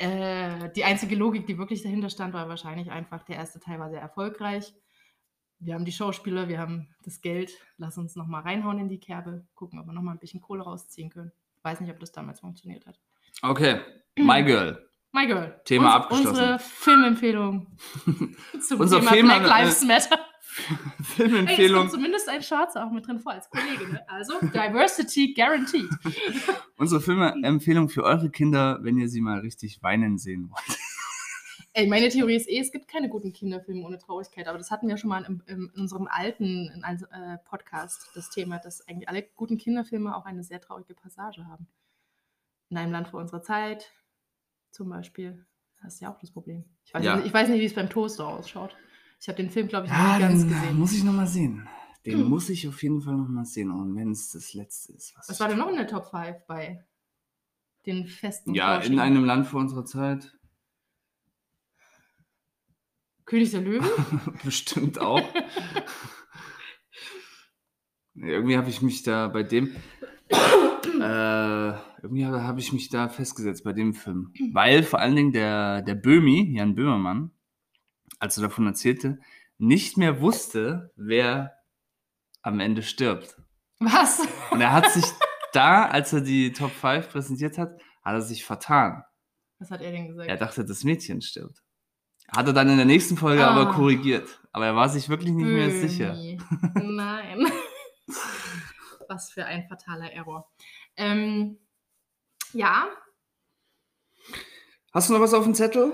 [0.00, 3.90] äh, die einzige Logik, die wirklich dahinter stand, war wahrscheinlich einfach, der erste Teil war
[3.90, 4.72] sehr erfolgreich.
[5.58, 9.46] Wir haben die Schauspieler, wir haben das Geld, lass uns nochmal reinhauen in die Kerbe,
[9.54, 11.32] gucken, ob wir nochmal ein bisschen Kohle rausziehen können.
[11.62, 12.98] Weiß nicht, ob das damals funktioniert hat.
[13.42, 13.80] Okay,
[14.16, 14.86] My Girl.
[15.12, 15.60] My Girl.
[15.64, 16.28] Thema uns, abgeschlossen.
[16.28, 17.66] Unsere Filmempfehlung
[18.66, 20.18] zum Unser Thema Film- Black Lives Matter.
[21.00, 21.80] Es Filmempfehlung.
[21.80, 23.92] kommt zumindest ein Schwarzer auch mit drin vor als Kollege.
[23.92, 24.08] Ne?
[24.08, 25.88] Also, Diversity guaranteed.
[26.76, 30.78] Unsere Filmempfehlung für eure Kinder, wenn ihr sie mal richtig weinen sehen wollt.
[31.72, 34.88] Ey, meine Theorie ist eh, es gibt keine guten Kinderfilme ohne Traurigkeit, aber das hatten
[34.88, 39.22] wir schon mal im, in unserem alten in, äh, Podcast, das Thema, dass eigentlich alle
[39.36, 41.68] guten Kinderfilme auch eine sehr traurige Passage haben.
[42.70, 43.92] In einem Land vor unserer Zeit
[44.72, 45.46] zum Beispiel,
[45.80, 46.64] das ist ja auch das Problem.
[46.84, 47.16] Ich weiß, Ja.
[47.16, 48.76] nicht, ich weiß nicht, wie es beim Toaster ausschaut.
[49.20, 50.78] Ich habe den Film, glaube ich, Ja, nie ganz den gesehen.
[50.78, 51.68] muss ich nochmal sehen.
[52.06, 52.28] Den Hm.
[52.28, 53.70] muss ich auf jeden Fall nochmal sehen.
[53.70, 55.28] Und wenn es das letzte ist, was.
[55.28, 56.82] Was war denn noch in der Top 5 bei
[57.86, 59.00] den festen Ja, in Vorschlägen?
[59.00, 60.34] einem Land vor unserer Zeit.
[63.26, 63.86] König der Löwen?
[64.44, 65.22] Bestimmt auch.
[68.14, 69.74] Irgendwie habe ich mich da bei dem.
[70.30, 71.68] Äh,
[72.02, 74.32] irgendwie habe hab ich mich da festgesetzt bei dem Film.
[74.52, 77.30] Weil vor allen Dingen der, der Böhmi, Jan Böhmermann,
[78.18, 79.18] als er davon erzählte,
[79.58, 81.54] nicht mehr wusste, wer
[82.42, 83.36] am Ende stirbt.
[83.78, 84.20] Was?
[84.50, 85.04] Und er hat sich
[85.52, 87.70] da, als er die Top 5 präsentiert hat,
[88.02, 89.02] hat er sich vertan.
[89.58, 90.28] Was hat er denn gesagt?
[90.28, 91.58] Er dachte, das Mädchen stirbt.
[92.28, 93.50] Hat er dann in der nächsten Folge Ah.
[93.50, 94.40] aber korrigiert.
[94.52, 96.14] Aber er war sich wirklich nicht mehr sicher.
[96.74, 97.46] Nein.
[99.08, 100.48] Was für ein fataler Error.
[100.96, 101.58] Ähm,
[102.52, 102.88] ja,
[104.92, 105.92] Hast du noch was auf dem Zettel?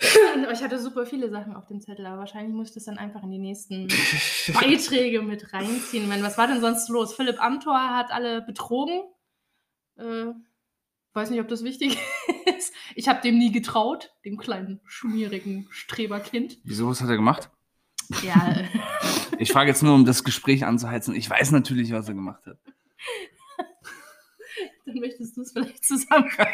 [0.52, 3.22] ich hatte super viele Sachen auf dem Zettel, aber wahrscheinlich muss ich das dann einfach
[3.22, 3.88] in die nächsten
[4.54, 6.08] Beiträge mit reinziehen.
[6.08, 7.14] Meine, was war denn sonst los?
[7.14, 9.02] Philipp Amthor hat alle betrogen.
[9.96, 10.32] Äh,
[11.12, 11.98] weiß nicht, ob das wichtig
[12.58, 12.72] ist.
[12.94, 16.58] Ich habe dem nie getraut, dem kleinen, schmierigen Streberkind.
[16.64, 17.50] Wieso, was hat er gemacht?
[18.22, 18.56] Ja,
[19.38, 21.14] Ich frage jetzt nur, um das Gespräch anzuheizen.
[21.14, 22.58] Ich weiß natürlich, was er gemacht hat.
[24.90, 26.52] Dann möchtest du es vielleicht zusammenfassen.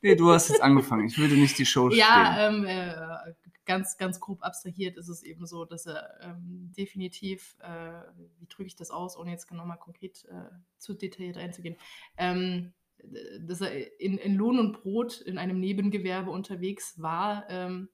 [0.00, 1.06] Nee, du hast jetzt angefangen.
[1.06, 2.64] Ich würde nicht die Show Ja, stehen.
[2.64, 3.32] ähm, äh,
[3.64, 8.02] ganz, ganz grob abstrahiert ist es eben so, dass er ähm, definitiv, äh,
[8.38, 11.76] wie drücke ich das aus, ohne jetzt genau mal konkret äh, zu detailliert einzugehen,
[12.16, 17.90] ähm, äh, dass er in, in Lohn und Brot in einem Nebengewerbe unterwegs war, ähm,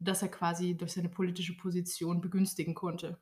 [0.00, 3.18] dass er quasi durch seine politische Position begünstigen konnte.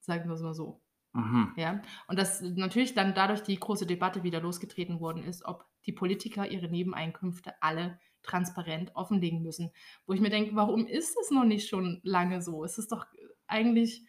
[0.00, 0.80] Sagen wir es mal so.
[1.18, 1.52] Mhm.
[1.56, 5.92] Ja, und dass natürlich dann dadurch die große Debatte wieder losgetreten worden ist, ob die
[5.92, 9.72] Politiker ihre Nebeneinkünfte alle transparent offenlegen müssen.
[10.06, 12.62] Wo ich mir denke, warum ist es noch nicht schon lange so?
[12.62, 13.06] Es ist doch
[13.48, 14.04] eigentlich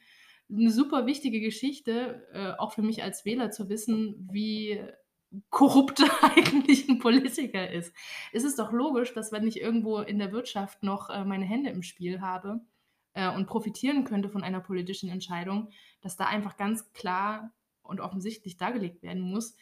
[0.52, 4.80] eine super wichtige Geschichte, äh, auch für mich als Wähler zu wissen, wie
[5.50, 7.94] korrupt eigentlich ein Politiker ist.
[8.34, 11.72] Es ist doch logisch, dass wenn ich irgendwo in der Wirtschaft noch äh, meine Hände
[11.72, 12.62] im Spiel habe
[13.14, 15.70] äh, und profitieren könnte von einer politischen Entscheidung,
[16.02, 19.56] dass da einfach ganz klar und offensichtlich dargelegt werden muss,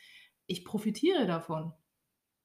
[0.48, 1.74] ich profitiere davon.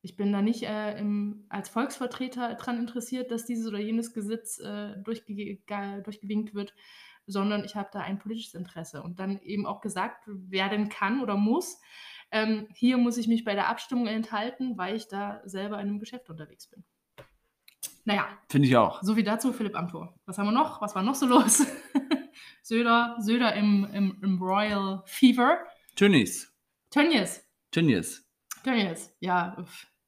[0.05, 4.59] Ich bin da nicht äh, im, als Volksvertreter daran interessiert, dass dieses oder jenes Gesetz
[4.59, 6.75] äh, durchge ge- durchgewinkt wird,
[7.27, 11.37] sondern ich habe da ein politisches Interesse und dann eben auch gesagt werden kann oder
[11.37, 11.81] muss,
[12.33, 16.01] ähm, hier muss ich mich bei der Abstimmung enthalten, weil ich da selber in einem
[16.01, 16.85] Geschäft unterwegs bin.
[18.05, 19.03] Naja, Finde ich auch.
[19.03, 20.15] so viel dazu, Philipp Amthor.
[20.27, 20.81] Was haben wir noch?
[20.83, 21.65] Was war noch so los?
[22.63, 25.59] Söder, Söder im, im, im Royal Fever.
[25.95, 26.53] Tönnies.
[26.91, 27.45] Tönnies.
[27.71, 28.27] Tönnies.
[28.65, 29.15] Tönnies.
[29.21, 29.65] Ja,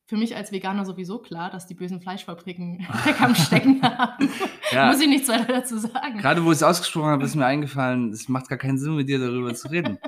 [0.07, 4.31] für mich als Veganer sowieso klar, dass die bösen Fleischfabriken Dreck am Stecken haben.
[4.73, 4.91] Ja.
[4.91, 6.19] Muss ich nichts weiter dazu sagen.
[6.19, 9.09] Gerade wo ich es ausgesprochen habe, ist mir eingefallen, es macht gar keinen Sinn, mit
[9.09, 9.99] dir darüber zu reden.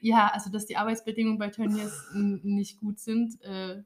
[0.00, 3.82] Ja, also dass die Arbeitsbedingungen bei Tönnies nicht gut sind, äh,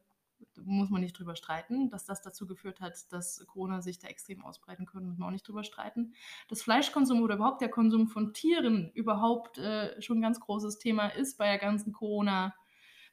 [0.65, 1.91] muss man nicht drüber streiten.
[1.91, 5.33] Dass das dazu geführt hat, dass Corona sich da extrem ausbreiten könnte, muss man auch
[5.33, 6.15] nicht drüber streiten.
[6.49, 11.09] Dass Fleischkonsum oder überhaupt der Konsum von Tieren überhaupt äh, schon ein ganz großes Thema
[11.09, 12.55] ist bei der ganzen Corona,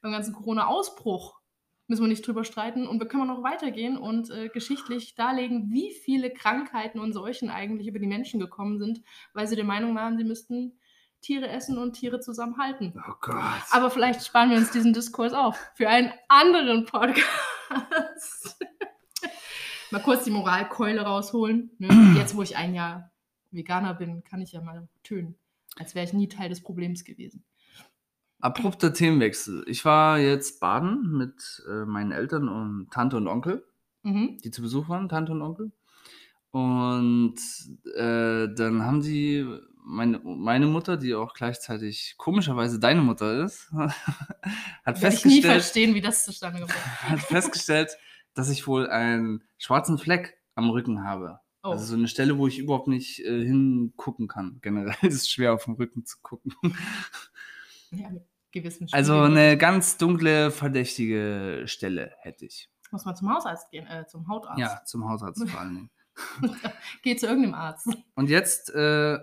[0.01, 1.39] beim ganzen Corona-Ausbruch.
[1.87, 2.87] Müssen wir nicht drüber streiten.
[2.87, 7.87] Und wir können noch weitergehen und äh, geschichtlich darlegen, wie viele Krankheiten und Seuchen eigentlich
[7.87, 9.01] über die Menschen gekommen sind,
[9.33, 10.77] weil sie der Meinung waren, sie müssten
[11.21, 12.93] Tiere essen und Tiere zusammenhalten.
[12.97, 13.43] Oh Gott.
[13.71, 17.25] Aber vielleicht sparen wir uns diesen Diskurs auf für einen anderen Podcast.
[19.91, 21.71] mal kurz die Moralkeule rausholen.
[21.77, 21.89] Ne?
[22.17, 23.11] Jetzt, wo ich ein Jahr
[23.51, 25.35] Veganer bin, kann ich ja mal tönen,
[25.75, 27.43] als wäre ich nie Teil des Problems gewesen.
[28.41, 29.65] Abrupter Themenwechsel.
[29.67, 33.65] Ich war jetzt baden mit äh, meinen Eltern und Tante und Onkel,
[34.03, 34.37] Mhm.
[34.41, 35.73] die zu Besuch waren, Tante und Onkel.
[36.51, 37.35] Und
[37.95, 39.45] äh, dann haben die,
[39.89, 43.71] meine, meine Mutter, die auch gleichzeitig komischerweise deine Mutter ist,
[44.85, 46.73] hat Werde ich nie festgestellt, verstehen, wie das zustande ist.
[47.03, 47.97] hat festgestellt,
[48.35, 51.39] dass ich wohl einen schwarzen Fleck am Rücken habe.
[51.63, 51.69] Oh.
[51.69, 54.59] Also so eine Stelle, wo ich überhaupt nicht äh, hingucken kann.
[54.61, 56.53] Generell ist es schwer, auf dem Rücken zu gucken.
[57.91, 62.69] ja, mit gewissen Also eine ganz dunkle, verdächtige Stelle hätte ich.
[62.91, 64.59] Muss man zum Hausarzt gehen, äh, zum Hautarzt.
[64.59, 65.91] Ja, zum Hausarzt vor allen Dingen.
[67.03, 67.87] Geh zu irgendeinem Arzt.
[68.15, 69.19] Und jetzt äh,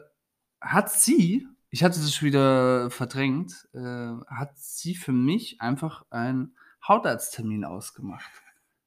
[0.61, 6.57] hat sie, ich hatte das schon wieder verdrängt, äh, hat sie für mich einfach einen
[6.87, 8.31] Hautarzttermin ausgemacht.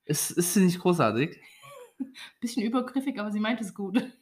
[0.05, 1.39] Ist, ist sie nicht großartig?
[2.39, 4.01] Bisschen übergriffig, aber sie meint es gut.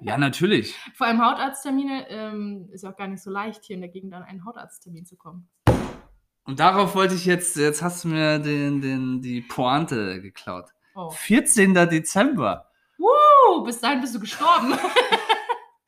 [0.00, 0.74] Ja, natürlich.
[0.94, 4.14] Vor allem Hautarzttermine ähm, ist ja auch gar nicht so leicht, hier in der Gegend
[4.14, 5.48] an einen Hautarzttermin zu kommen.
[6.44, 10.70] Und darauf wollte ich jetzt, jetzt hast du mir den, den, die Pointe geklaut.
[10.94, 11.10] Oh.
[11.10, 11.74] 14.
[11.74, 12.70] Dezember.
[12.98, 14.72] Uh, bis dahin bist du gestorben.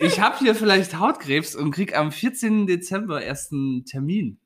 [0.01, 2.67] Ich habe hier vielleicht Hautkrebs und krieg am 14.
[2.67, 4.41] Dezember erst einen Termin.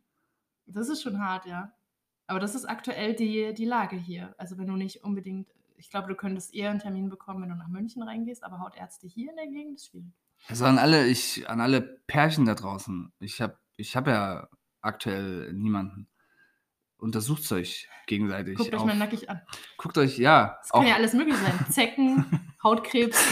[0.66, 1.72] Das ist schon hart, ja.
[2.26, 4.34] Aber das ist aktuell die, die Lage hier.
[4.38, 7.54] Also wenn du nicht unbedingt, ich glaube, du könntest eher einen Termin bekommen, wenn du
[7.56, 10.12] nach München reingehst, aber Hautärzte hier in der Gegend ist schwierig.
[10.48, 13.12] Also an alle, ich, an alle Pärchen da draußen.
[13.20, 14.48] Ich habe ich hab ja
[14.80, 16.08] aktuell niemanden.
[16.96, 18.56] Untersucht euch gegenseitig.
[18.56, 19.40] Guckt euch auf- mal nackig an.
[19.76, 20.56] Guckt euch, ja.
[20.60, 21.66] Das kann ja alles möglich sein.
[21.70, 22.24] Zecken,
[22.62, 23.22] Hautkrebs.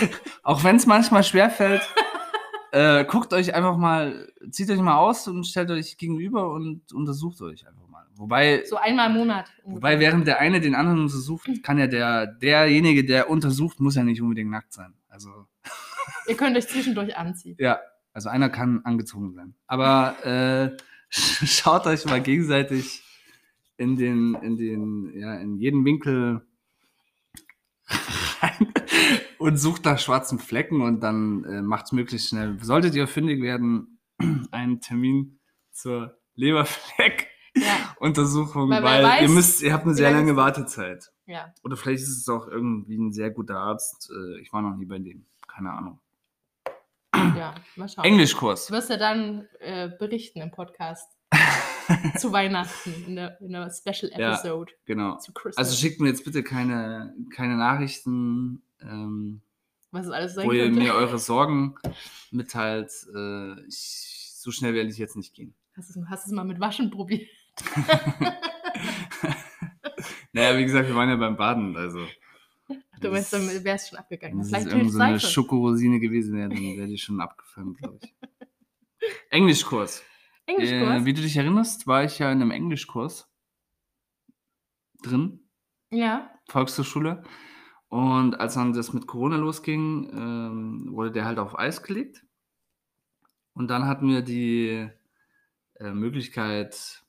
[0.43, 1.83] auch wenn es manchmal schwerfällt,
[2.73, 7.41] äh, guckt euch einfach mal, zieht euch mal aus und stellt euch gegenüber und untersucht
[7.43, 8.07] euch einfach mal.
[8.15, 9.51] Wobei, So einmal im Monat.
[9.65, 14.05] wobei während der eine den anderen untersucht, kann ja der, derjenige, der untersucht, muss ja
[14.05, 14.95] nicht unbedingt nackt sein.
[15.09, 15.47] Also,
[16.29, 17.57] Ihr könnt euch zwischendurch anziehen.
[17.59, 17.79] ja,
[18.15, 19.55] also einer kann angezogen sein.
[19.67, 20.77] Aber äh,
[21.11, 23.03] schaut euch mal gegenseitig
[23.77, 26.41] in den, in den, ja, in jeden Winkel
[28.41, 28.73] rein
[29.43, 32.59] und sucht nach schwarzen Flecken und dann äh, macht es möglichst schnell.
[32.63, 33.99] Solltet ihr fündig werden,
[34.51, 35.39] einen Termin
[35.71, 38.83] zur Leberfleck-Untersuchung, Ja.
[38.83, 41.13] Weil weil, weiß, ihr müsst, ihr habt eine sehr lange Wartezeit.
[41.27, 41.53] ja.
[41.65, 44.11] Oder vielleicht ist es auch irgendwie ein sehr guter Arzt.
[44.11, 45.27] Äh, Ich war noch nie bei dem.
[45.49, 46.01] Keine Ahnung.
[47.15, 48.05] Ja, mal schauen.
[48.05, 48.67] Englischkurs.
[48.69, 51.13] Du wirst ja dann äh, berichten im Podcast
[52.19, 54.35] zu Weihnachten in der, in der Special Ja.
[54.35, 55.19] Episode Genau.
[55.19, 55.57] zu Christmas.
[55.59, 59.43] Also schickt mir jetzt bitte keine, keine Nachrichten, ähm,
[59.91, 60.81] was es alles sein wo ihr könnte.
[60.81, 61.75] mir eure Sorgen
[62.31, 62.91] mitteilt.
[63.15, 65.55] Äh, ich, so schnell werde ich jetzt nicht gehen.
[65.77, 67.29] Hast du es- hast es mal mit Waschen probiert?
[70.33, 71.77] Naja, wie gesagt, wir waren ja beim Baden.
[71.77, 72.07] Also,
[73.01, 74.37] Du meinst, dann wäre es schon abgegangen.
[74.37, 75.21] wenn es Vielleicht irgend hilft so eine.
[75.21, 78.15] Schokorosine gewesen wäre, dann wäre die schon abgefallen, glaube ich.
[79.31, 80.03] Englischkurs.
[80.53, 81.03] Englischkurs?
[81.03, 83.29] Äh, wie du dich erinnerst, war ich ja in einem Englischkurs
[85.03, 85.41] drin.
[85.91, 86.29] ja.
[86.49, 87.23] Volkshochschule.
[87.89, 92.25] Und als dann das mit Corona losging, ähm, wurde der halt auf Eis gelegt.
[93.55, 94.89] Und dann hatten wir die
[95.75, 97.03] äh, Möglichkeit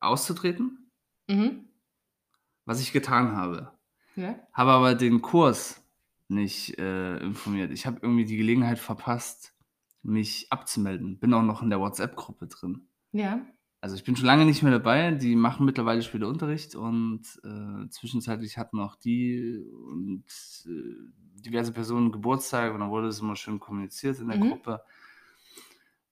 [0.00, 0.90] auszutreten,
[1.28, 1.68] Mhm.
[2.64, 3.72] was ich getan habe.
[4.16, 4.36] ja.
[4.52, 5.82] Habe aber den Kurs
[6.28, 7.72] nicht äh, informiert.
[7.72, 9.51] Ich habe irgendwie die Gelegenheit verpasst,
[10.02, 11.18] mich abzumelden.
[11.18, 12.88] Bin auch noch in der WhatsApp-Gruppe drin.
[13.12, 13.44] Ja.
[13.80, 15.10] Also ich bin schon lange nicht mehr dabei.
[15.12, 20.24] Die machen mittlerweile später Unterricht und äh, zwischenzeitlich hatten auch die und
[20.66, 24.50] äh, diverse Personen Geburtstag und dann wurde es immer schön kommuniziert in der Mhm.
[24.50, 24.82] Gruppe.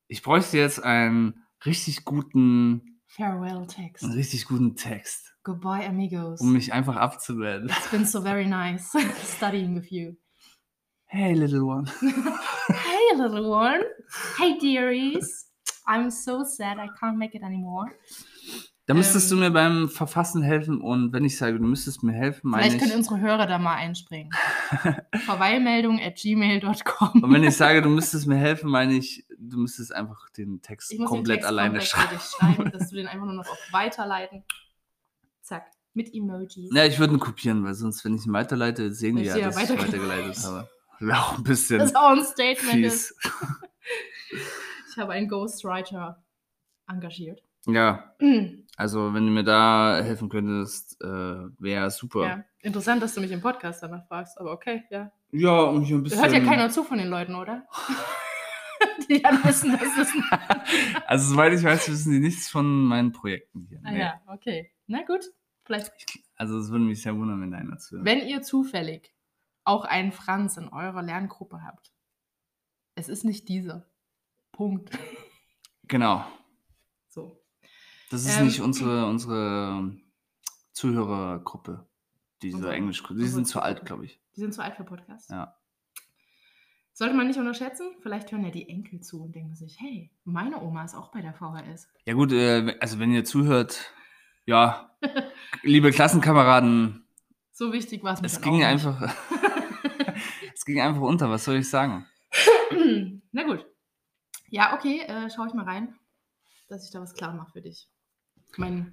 [0.09, 4.03] Ich bräuchte jetzt einen richtig guten, Farewell Text.
[4.05, 6.41] einen richtig guten Text, Goodbye, amigos.
[6.41, 7.69] um mich einfach abzumelden.
[7.71, 8.93] It's been so very nice
[9.37, 10.15] studying with you.
[11.13, 11.87] Hey little one.
[12.69, 13.83] Hey, little one.
[14.39, 15.47] Hey, dearies.
[15.87, 17.91] I'm so sad I can't make it anymore.
[18.87, 19.39] Da müsstest Ähm.
[19.39, 22.77] du mir beim Verfassen helfen und wenn ich sage, du müsstest mir helfen, meine Vielleicht
[22.77, 22.83] ich.
[22.83, 24.31] können unsere Hörer da mal einspringen.
[25.25, 27.23] Verweilmeldung at gmail.com.
[27.25, 30.91] Und wenn ich sage, du müsstest mir helfen, meine ich, du müsstest einfach den Text
[31.05, 32.21] komplett den Text alleine komplett schreiben.
[32.21, 34.45] schreiben, dass du den einfach nur noch auf Weiterleiten.
[35.43, 35.67] Zack.
[35.93, 36.71] Mit Emojis.
[36.73, 39.39] Ja, ich würde ihn kopieren, weil sonst, wenn ich ihn weiterleite, sehen die Ich ja,
[39.39, 40.69] dass ich weitergeleitet habe.
[41.13, 42.85] Auch ein bisschen das ist auch ein Statement.
[42.85, 43.15] Ist.
[43.21, 44.41] fies.
[44.93, 46.23] Ich habe einen Ghostwriter
[46.89, 47.43] engagiert.
[47.67, 51.07] Ja, Mm, also wenn du mir da helfen könntest, äh,
[51.59, 52.23] wäre super.
[52.27, 52.45] Ja.
[52.61, 55.11] Interessant, dass du mich im Podcast danach fragst, aber okay, ja.
[55.33, 56.21] Ja, um hier ein bisschen.
[56.21, 57.67] Hört ja keiner zu von den Leuten, oder?
[59.09, 60.09] Die dann wissen, dass das.
[61.07, 63.81] Also, soweit ich weiß, wissen die nichts von meinen Projekten hier.
[63.85, 63.99] Ah Nee.
[64.01, 64.71] ja, okay.
[64.87, 65.25] Na gut.
[65.65, 65.93] Vielleicht,
[66.37, 68.05] Also, es würde mich sehr wundern, wenn einer zuhört.
[68.07, 69.13] wenn ihr zufällig
[69.65, 71.93] auch einen Franz in eurer Lerngruppe habt,
[72.95, 73.87] es ist nicht dieser.
[74.53, 74.91] Punkt.
[75.85, 76.25] Genau.
[77.09, 77.41] So.
[78.11, 79.97] Das ist Ähm, nicht unsere, unsere
[80.73, 81.87] Zuhörergruppe,
[82.43, 83.21] diese Unsere- Englischgruppe.
[83.21, 84.21] Die sind zu alt, glaube ich.
[84.37, 85.29] Die sind zu alt für Podcasts.
[85.31, 85.57] Ja.
[86.93, 87.93] Sollte man nicht unterschätzen.
[88.03, 91.23] Vielleicht hören ja die Enkel zu und denken sich, hey, meine Oma ist auch bei
[91.23, 91.89] der VHS.
[92.05, 93.93] Ja, gut, äh, also wenn ihr zuhört,
[94.45, 94.91] ja,
[95.63, 97.05] liebe Klassenkameraden,
[97.53, 98.65] So wichtig war es mir es ging nicht.
[98.67, 99.15] einfach.
[100.61, 102.07] es ging einfach unter, was soll ich sagen?
[103.33, 103.65] Na gut.
[104.51, 105.99] Ja, okay, äh, schau ich mal rein,
[106.69, 107.89] dass ich da was klar mache für dich.
[108.59, 108.93] Mein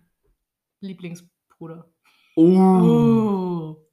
[0.79, 1.91] Lieblingsbruder.
[2.37, 3.85] Oh.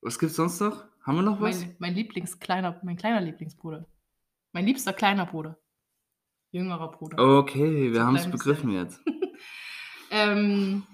[0.00, 0.86] Was gibt's sonst noch?
[1.02, 1.60] Haben wir noch was?
[1.60, 3.86] Mein, mein Lieblingskleiner, mein kleiner Lieblingsbruder.
[4.50, 5.56] Mein liebster kleiner Bruder.
[6.50, 7.38] Jüngerer Bruder.
[7.38, 9.00] Okay, wir So haben es begriffen jetzt.
[10.10, 10.84] Ähm,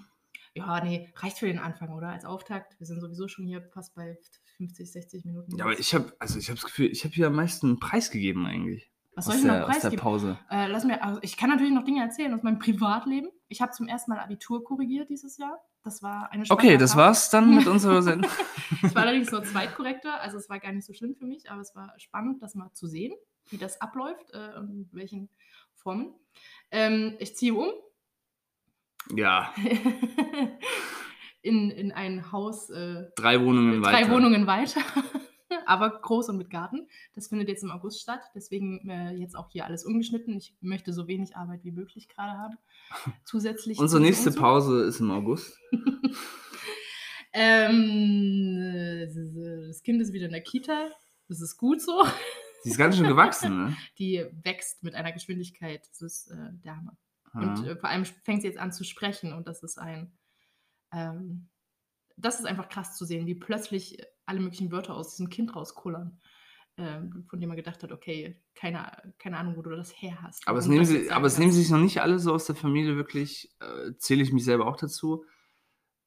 [0.55, 2.09] Ja, nee, reicht für den Anfang, oder?
[2.09, 2.79] Als Auftakt.
[2.79, 4.17] Wir sind sowieso schon hier fast bei
[4.61, 5.57] 50, 60 Minuten.
[5.57, 8.11] Ja, aber ich habe also ich habe das Gefühl, ich habe hier am meisten Preis
[8.11, 8.91] gegeben eigentlich.
[9.15, 9.99] Was soll ich noch der, der preisgeben?
[9.99, 10.39] Pause.
[10.49, 13.29] Äh, lass mir, also ich kann natürlich noch Dinge erzählen aus meinem Privatleben.
[13.47, 15.59] Ich habe zum ersten Mal Abitur korrigiert dieses Jahr.
[15.83, 18.29] Das war eine Okay, das war's dann mit unserer Sendung.
[18.83, 21.61] Es war allerdings nur Zweitkorrektor, also es war gar nicht so schlimm für mich, aber
[21.61, 23.13] es war spannend, das mal zu sehen,
[23.49, 25.29] wie das abläuft äh, und in welchen
[25.73, 26.13] Formen.
[26.69, 27.71] Ähm, ich ziehe um
[29.15, 29.53] ja,
[31.41, 34.11] in, in ein Haus äh, drei Wohnungen drei weiter.
[34.11, 34.81] Wohnungen weiter,
[35.65, 36.87] aber groß und mit Garten.
[37.13, 40.35] Das findet jetzt im August statt, deswegen äh, jetzt auch hier alles umgeschnitten.
[40.37, 42.57] Ich möchte so wenig Arbeit wie möglich gerade haben.
[43.25, 43.79] Zusätzlich.
[43.79, 44.41] Unsere nächste Umzug.
[44.41, 45.57] Pause ist im August.
[47.33, 50.89] Ähm, äh, das Kind ist wieder in der Kita.
[51.27, 52.03] Das ist gut so.
[52.63, 53.77] Sie ist ganz schön gewachsen, ne?
[53.97, 55.87] Die wächst mit einer Geschwindigkeit.
[55.89, 56.97] Das ist äh, der Hammer.
[57.33, 57.39] Ja.
[57.39, 59.33] Und äh, vor allem fängt sie jetzt an zu sprechen.
[59.33, 60.11] Und das ist ein.
[60.91, 61.49] Ähm,
[62.17, 66.19] das ist einfach krass zu sehen, wie plötzlich alle möglichen Wörter aus diesem Kind rauskullern.
[66.77, 70.47] Ähm, von dem man gedacht hat, okay, keine, keine Ahnung, wo du das her hast.
[70.47, 72.95] Aber es, nehmen sie, aber es nehmen sich noch nicht alle so aus der Familie
[72.95, 75.25] wirklich, äh, zähle ich mich selber auch dazu,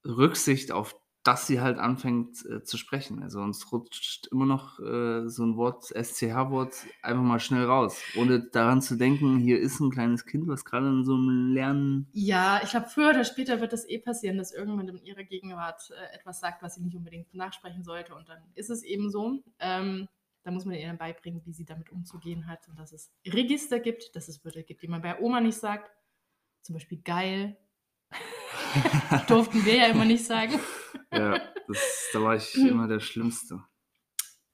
[0.06, 3.22] Rücksicht auf, dass sie halt anfängt äh, zu sprechen.
[3.22, 8.40] Also uns rutscht immer noch äh, so ein Wort, SCH-Wort, einfach mal schnell raus, ohne
[8.40, 12.08] daran zu denken, hier ist ein kleines Kind, was gerade in so einem Lernen.
[12.12, 15.90] Ja, ich glaube, früher oder später wird das eh passieren, dass irgendjemand in ihrer Gegenwart
[15.90, 18.14] äh, etwas sagt, was sie nicht unbedingt nachsprechen sollte.
[18.14, 19.42] Und dann ist es eben so.
[19.58, 20.08] Ähm,
[20.42, 23.80] da muss man ihr dann beibringen, wie sie damit umzugehen hat und dass es Register
[23.80, 25.90] gibt, dass es Wörter gibt, die man bei Oma nicht sagt.
[26.60, 27.56] Zum Beispiel geil.
[29.26, 30.60] Durften wir ja immer nicht sagen.
[31.12, 31.38] Ja,
[31.68, 32.68] das, da war ich Mhm.
[32.68, 33.62] immer der Schlimmste.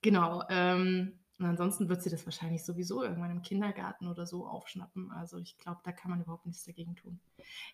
[0.02, 0.42] Genau.
[0.48, 5.10] Ähm, und ansonsten wird sie das wahrscheinlich sowieso irgendwann im Kindergarten oder so aufschnappen.
[5.10, 7.18] Also ich glaube, da kann man überhaupt nichts dagegen tun.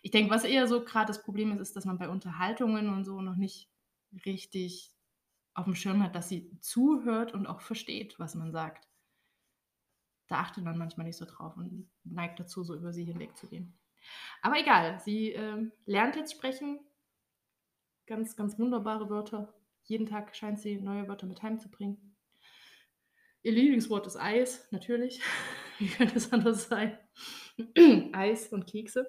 [0.01, 3.03] Ich denke, was eher so gerade das Problem ist, ist, dass man bei Unterhaltungen und
[3.03, 3.69] so noch nicht
[4.25, 4.91] richtig
[5.53, 8.87] auf dem Schirm hat, dass sie zuhört und auch versteht, was man sagt.
[10.27, 13.77] Da achtet man manchmal nicht so drauf und neigt dazu, so über sie hinwegzugehen.
[14.41, 16.79] Aber egal, sie ähm, lernt jetzt sprechen.
[18.07, 19.53] Ganz, ganz wunderbare Wörter.
[19.83, 22.15] Jeden Tag scheint sie neue Wörter mit heimzubringen.
[23.43, 25.21] Ihr Lieblingswort ist Eis, natürlich.
[25.77, 26.97] Wie könnte es anders sein?
[28.13, 29.05] Eis und Kekse.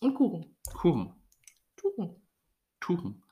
[0.00, 0.56] Und Kuchen.
[0.74, 1.14] Kuchen.
[1.80, 2.16] Kuchen.
[2.80, 3.22] Tuchen.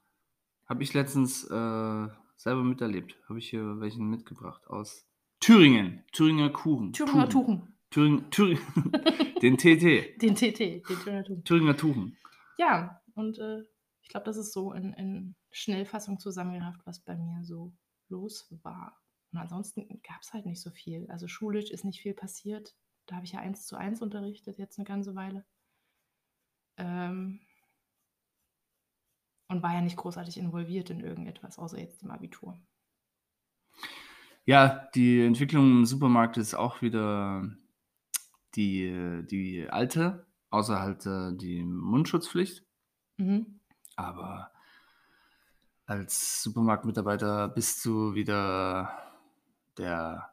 [0.66, 3.18] Habe ich letztens äh, selber miterlebt.
[3.28, 5.08] Habe ich hier welchen mitgebracht aus
[5.40, 6.04] Thüringen.
[6.12, 6.92] Thüringer Kuchen.
[6.92, 7.76] Thüringer Tuchen.
[7.90, 8.60] Thüringen, Thüringen,
[9.42, 10.20] den TT.
[10.20, 11.44] Den TT, den Thüringer Tuchen.
[11.44, 12.16] Thüringer Tuchen.
[12.58, 13.62] Ja, und äh,
[14.06, 17.72] ich glaube, das ist so in, in Schnellfassung zusammengerafft, was bei mir so
[18.08, 19.02] los war.
[19.32, 21.10] Und ansonsten gab es halt nicht so viel.
[21.10, 22.76] Also schulisch ist nicht viel passiert.
[23.06, 25.44] Da habe ich ja eins zu eins unterrichtet, jetzt eine ganze Weile.
[26.76, 27.40] Ähm,
[29.48, 32.60] und war ja nicht großartig involviert in irgendetwas, außer jetzt im Abitur.
[34.44, 37.50] Ja, die Entwicklung im Supermarkt ist auch wieder
[38.54, 42.64] die, die alte, außer halt äh, die Mundschutzpflicht.
[43.16, 43.56] Mhm.
[43.96, 44.52] Aber
[45.86, 48.92] als Supermarktmitarbeiter bist du wieder
[49.78, 50.32] der,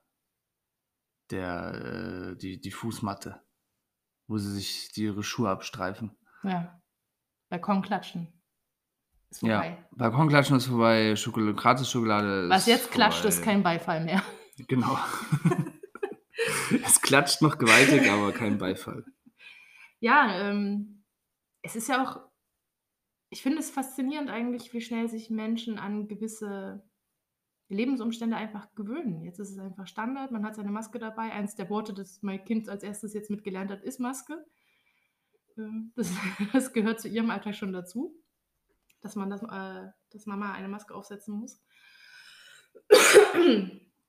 [1.32, 3.42] der, äh, die, die Fußmatte,
[4.28, 6.16] wo sie sich die ihre Schuhe abstreifen.
[6.44, 6.80] Ja.
[7.50, 8.34] Balkon klatschen.
[9.34, 9.86] Ist Ja, vorbei.
[9.92, 14.22] Balkonklatschen ist vorbei, Schokolade, Gratis-Schokolade Was ist jetzt klatscht, ist kein Beifall mehr.
[14.68, 15.00] Genau.
[16.86, 19.04] es klatscht noch gewaltig, aber kein Beifall.
[20.00, 21.04] Ja, ähm,
[21.64, 22.20] es ist ja auch,
[23.34, 26.84] ich finde es faszinierend eigentlich, wie schnell sich Menschen an gewisse
[27.68, 29.24] Lebensumstände einfach gewöhnen.
[29.24, 31.32] Jetzt ist es einfach Standard, man hat seine Maske dabei.
[31.32, 34.46] Eins der Worte, das mein Kind als erstes jetzt mitgelernt hat, ist Maske.
[35.58, 36.12] Ähm, Das,
[36.54, 38.16] das gehört zu ihrem Alltag schon dazu,
[39.02, 41.60] dass man das, äh, dass Mama eine Maske aufsetzen muss.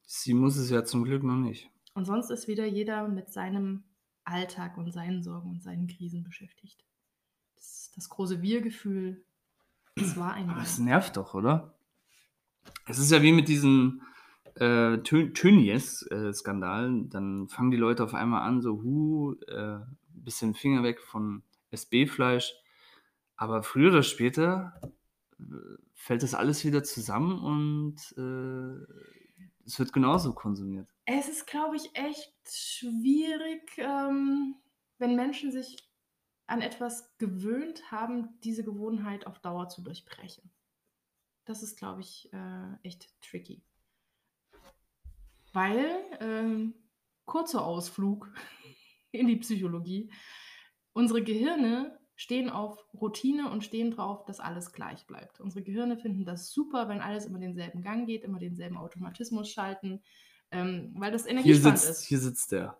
[0.02, 1.70] Sie muss es ja zum Glück noch nicht.
[1.94, 3.84] Und sonst ist wieder jeder mit seinem
[4.24, 6.84] Alltag und seinen Sorgen und seinen Krisen beschäftigt.
[7.56, 9.24] Das, das große Wir-Gefühl,
[9.96, 10.62] das war Aber einmal.
[10.62, 11.74] es nervt doch, oder?
[12.86, 14.02] Es ist ja wie mit diesen
[14.56, 17.08] äh, Tönnies-Skandalen.
[17.10, 19.78] Dann fangen die Leute auf einmal an, so, hu, äh,
[20.08, 22.54] bisschen Finger weg von SB-Fleisch.
[23.36, 24.80] Aber früher oder später
[25.38, 25.42] äh,
[25.94, 28.86] fällt das alles wieder zusammen und äh,
[29.66, 30.88] es wird genauso konsumiert.
[31.06, 34.56] Es ist, glaube ich, echt schwierig, ähm,
[34.98, 35.76] wenn Menschen sich
[36.46, 40.50] an etwas gewöhnt haben, diese Gewohnheit auf Dauer zu durchbrechen.
[41.44, 43.62] Das ist, glaube ich, äh, echt tricky.
[45.52, 45.86] Weil,
[46.20, 46.74] ähm,
[47.24, 48.32] kurzer Ausflug
[49.12, 50.12] in die Psychologie,
[50.92, 55.40] unsere Gehirne stehen auf Routine und stehen drauf, dass alles gleich bleibt.
[55.40, 60.02] Unsere Gehirne finden das super, wenn alles immer denselben Gang geht, immer denselben Automatismus schalten,
[60.50, 62.06] ähm, weil das Hier energiespannend sitzt, ist.
[62.06, 62.78] hier sitzt der.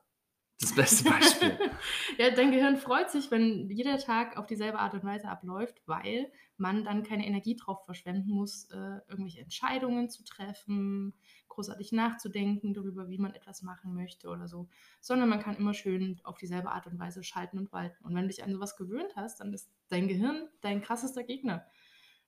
[0.64, 1.58] Das beste Beispiel.
[2.18, 6.32] ja, dein Gehirn freut sich, wenn jeder Tag auf dieselbe Art und Weise abläuft, weil
[6.56, 11.12] man dann keine Energie drauf verschwenden muss, äh, irgendwelche Entscheidungen zu treffen,
[11.48, 14.68] großartig nachzudenken darüber, wie man etwas machen möchte oder so,
[15.02, 18.02] sondern man kann immer schön auf dieselbe Art und Weise schalten und walten.
[18.02, 21.66] Und wenn du dich an sowas gewöhnt hast, dann ist dein Gehirn dein krassester Gegner.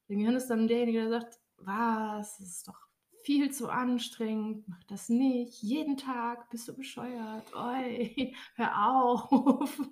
[0.08, 2.86] Dein Gehirn ist dann derjenige, der sagt, was, das ist doch
[3.26, 9.80] viel zu anstrengend, mach das nicht, jeden Tag bist du bescheuert, oi, hör auf.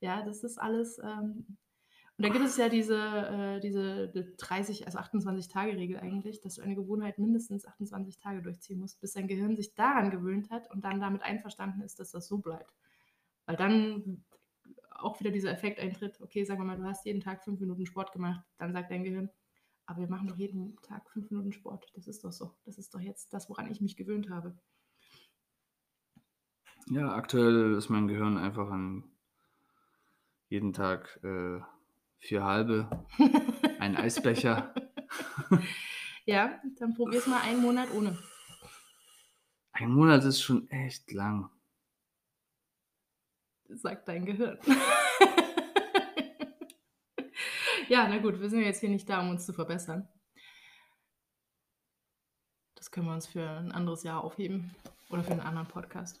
[0.00, 0.98] Ja, das ist alles.
[0.98, 1.56] Ähm,
[2.18, 6.74] und da gibt es ja diese, äh, diese 30, also 28-Tage-Regel eigentlich, dass du eine
[6.74, 11.00] Gewohnheit mindestens 28 Tage durchziehen musst, bis dein Gehirn sich daran gewöhnt hat und dann
[11.00, 12.74] damit einverstanden ist, dass das so bleibt.
[13.46, 14.22] Weil dann
[14.90, 17.86] auch wieder dieser Effekt eintritt, okay, sagen wir mal, du hast jeden Tag fünf Minuten
[17.86, 19.30] Sport gemacht, dann sagt dein Gehirn,
[19.86, 21.86] aber wir machen doch jeden Tag fünf Minuten Sport.
[21.94, 22.54] Das ist doch so.
[22.64, 24.58] Das ist doch jetzt das, woran ich mich gewöhnt habe.
[26.88, 29.04] Ja, aktuell ist mein Gehirn einfach an
[30.48, 31.60] jeden Tag äh,
[32.18, 33.06] vier halbe,
[33.80, 34.74] ein Eisbecher.
[36.26, 38.16] ja, dann probier's mal einen Monat ohne.
[39.72, 41.50] Ein Monat ist schon echt lang.
[43.68, 44.58] Sagt dein Gehirn.
[47.88, 50.08] Ja, na gut, wir sind ja jetzt hier nicht da, um uns zu verbessern.
[52.74, 54.74] Das können wir uns für ein anderes Jahr aufheben.
[55.08, 56.20] Oder für einen anderen Podcast.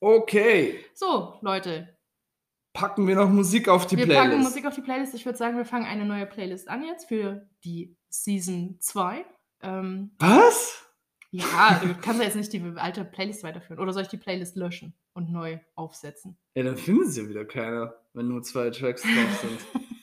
[0.00, 1.96] Okay, So, Leute,
[2.72, 4.30] packen wir noch Musik auf die wir Playlist.
[4.30, 5.14] packen Musik auf die Playlist.
[5.14, 9.24] Ich würde sagen, wir fangen eine neue Playlist an jetzt für die Season 2.
[9.62, 10.84] Ähm, Was?
[11.30, 13.78] ja, du kannst ja jetzt nicht die alte Playlist weiterführen.
[13.80, 16.36] Oder soll ich die Playlist löschen und neu aufsetzen?
[16.54, 19.84] Ja, dann findet sie ja wieder keiner, wenn nur zwei Tracks drauf sind.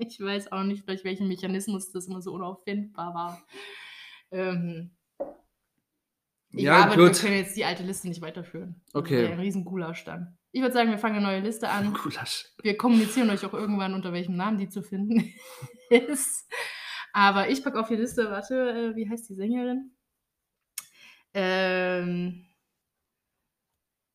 [0.00, 3.42] ich weiß auch nicht, durch welchen Mechanismus das immer so unauffindbar war.
[4.32, 4.90] Ähm,
[6.52, 7.20] Ja, ja, aber wir gut.
[7.20, 8.80] können jetzt die alte Liste nicht weiterführen.
[8.92, 9.26] Okay.
[9.26, 10.36] Ein riesen Gulasch dann.
[10.52, 11.92] Ich würde sagen, wir fangen eine neue Liste an.
[11.94, 12.46] Gulasch.
[12.62, 15.32] Wir kommunizieren euch auch irgendwann, unter welchem Namen die zu finden
[15.90, 16.50] ist.
[17.12, 19.92] Aber ich packe auf die Liste, warte, äh, wie heißt die Sängerin?
[21.34, 22.46] Ähm,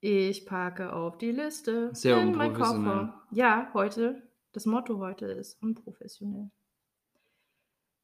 [0.01, 1.89] ich packe auf die Liste.
[1.93, 2.53] Sehr in mein.
[2.53, 3.21] Koffer.
[3.31, 4.21] Ja, heute,
[4.55, 6.49] das Motto heute ist unprofessionell.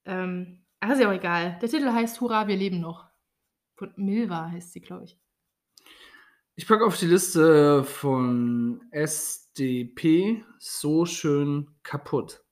[0.03, 1.57] Ähm, ach, ist ja auch egal.
[1.61, 3.07] Der Titel heißt Hurra, wir leben noch.
[3.75, 5.17] Von Milva heißt sie, glaube ich.
[6.55, 12.43] Ich packe auf die Liste von SDP So schön kaputt.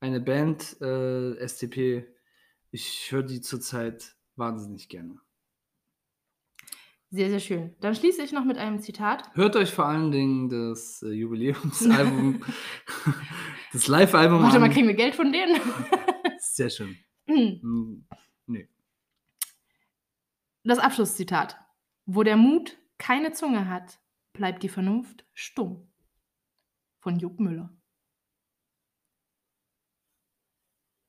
[0.00, 2.06] Eine Band, äh, SDP,
[2.70, 5.20] ich höre die zurzeit wahnsinnig gerne.
[7.10, 7.74] Sehr, sehr schön.
[7.80, 9.34] Dann schließe ich noch mit einem Zitat.
[9.34, 12.44] Hört euch vor allen Dingen das äh, Jubiläumsalbum,
[13.72, 14.60] das Live-Album Warte an.
[14.62, 15.58] mal, kriegen wir Geld von denen?
[16.38, 16.96] Sehr schön.
[17.26, 18.06] Hm,
[18.46, 18.68] Nee.
[20.64, 21.58] Das Abschlusszitat.
[22.06, 23.98] Wo der Mut keine Zunge hat,
[24.32, 25.86] bleibt die Vernunft stumm.
[27.00, 27.70] Von Jupp Müller.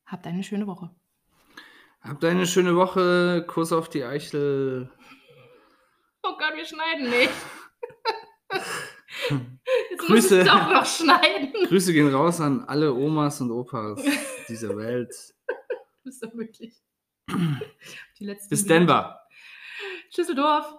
[0.06, 0.90] Habt eine schöne Woche.
[2.02, 3.46] Habt eine schöne Woche.
[3.48, 4.92] Kuss auf die Eichel.
[6.24, 7.32] Oh Gott, wir schneiden nicht.
[9.92, 10.36] Jetzt Grüße.
[10.38, 11.54] muss ich doch noch schneiden.
[11.68, 14.02] Grüße gehen raus an alle Omas und Opas
[14.48, 15.14] dieser Welt.
[16.02, 16.82] Du bist doch wirklich.
[18.20, 18.66] Die letzten Bis.
[18.66, 19.20] Denver.
[20.16, 20.74] Schüsseldorf.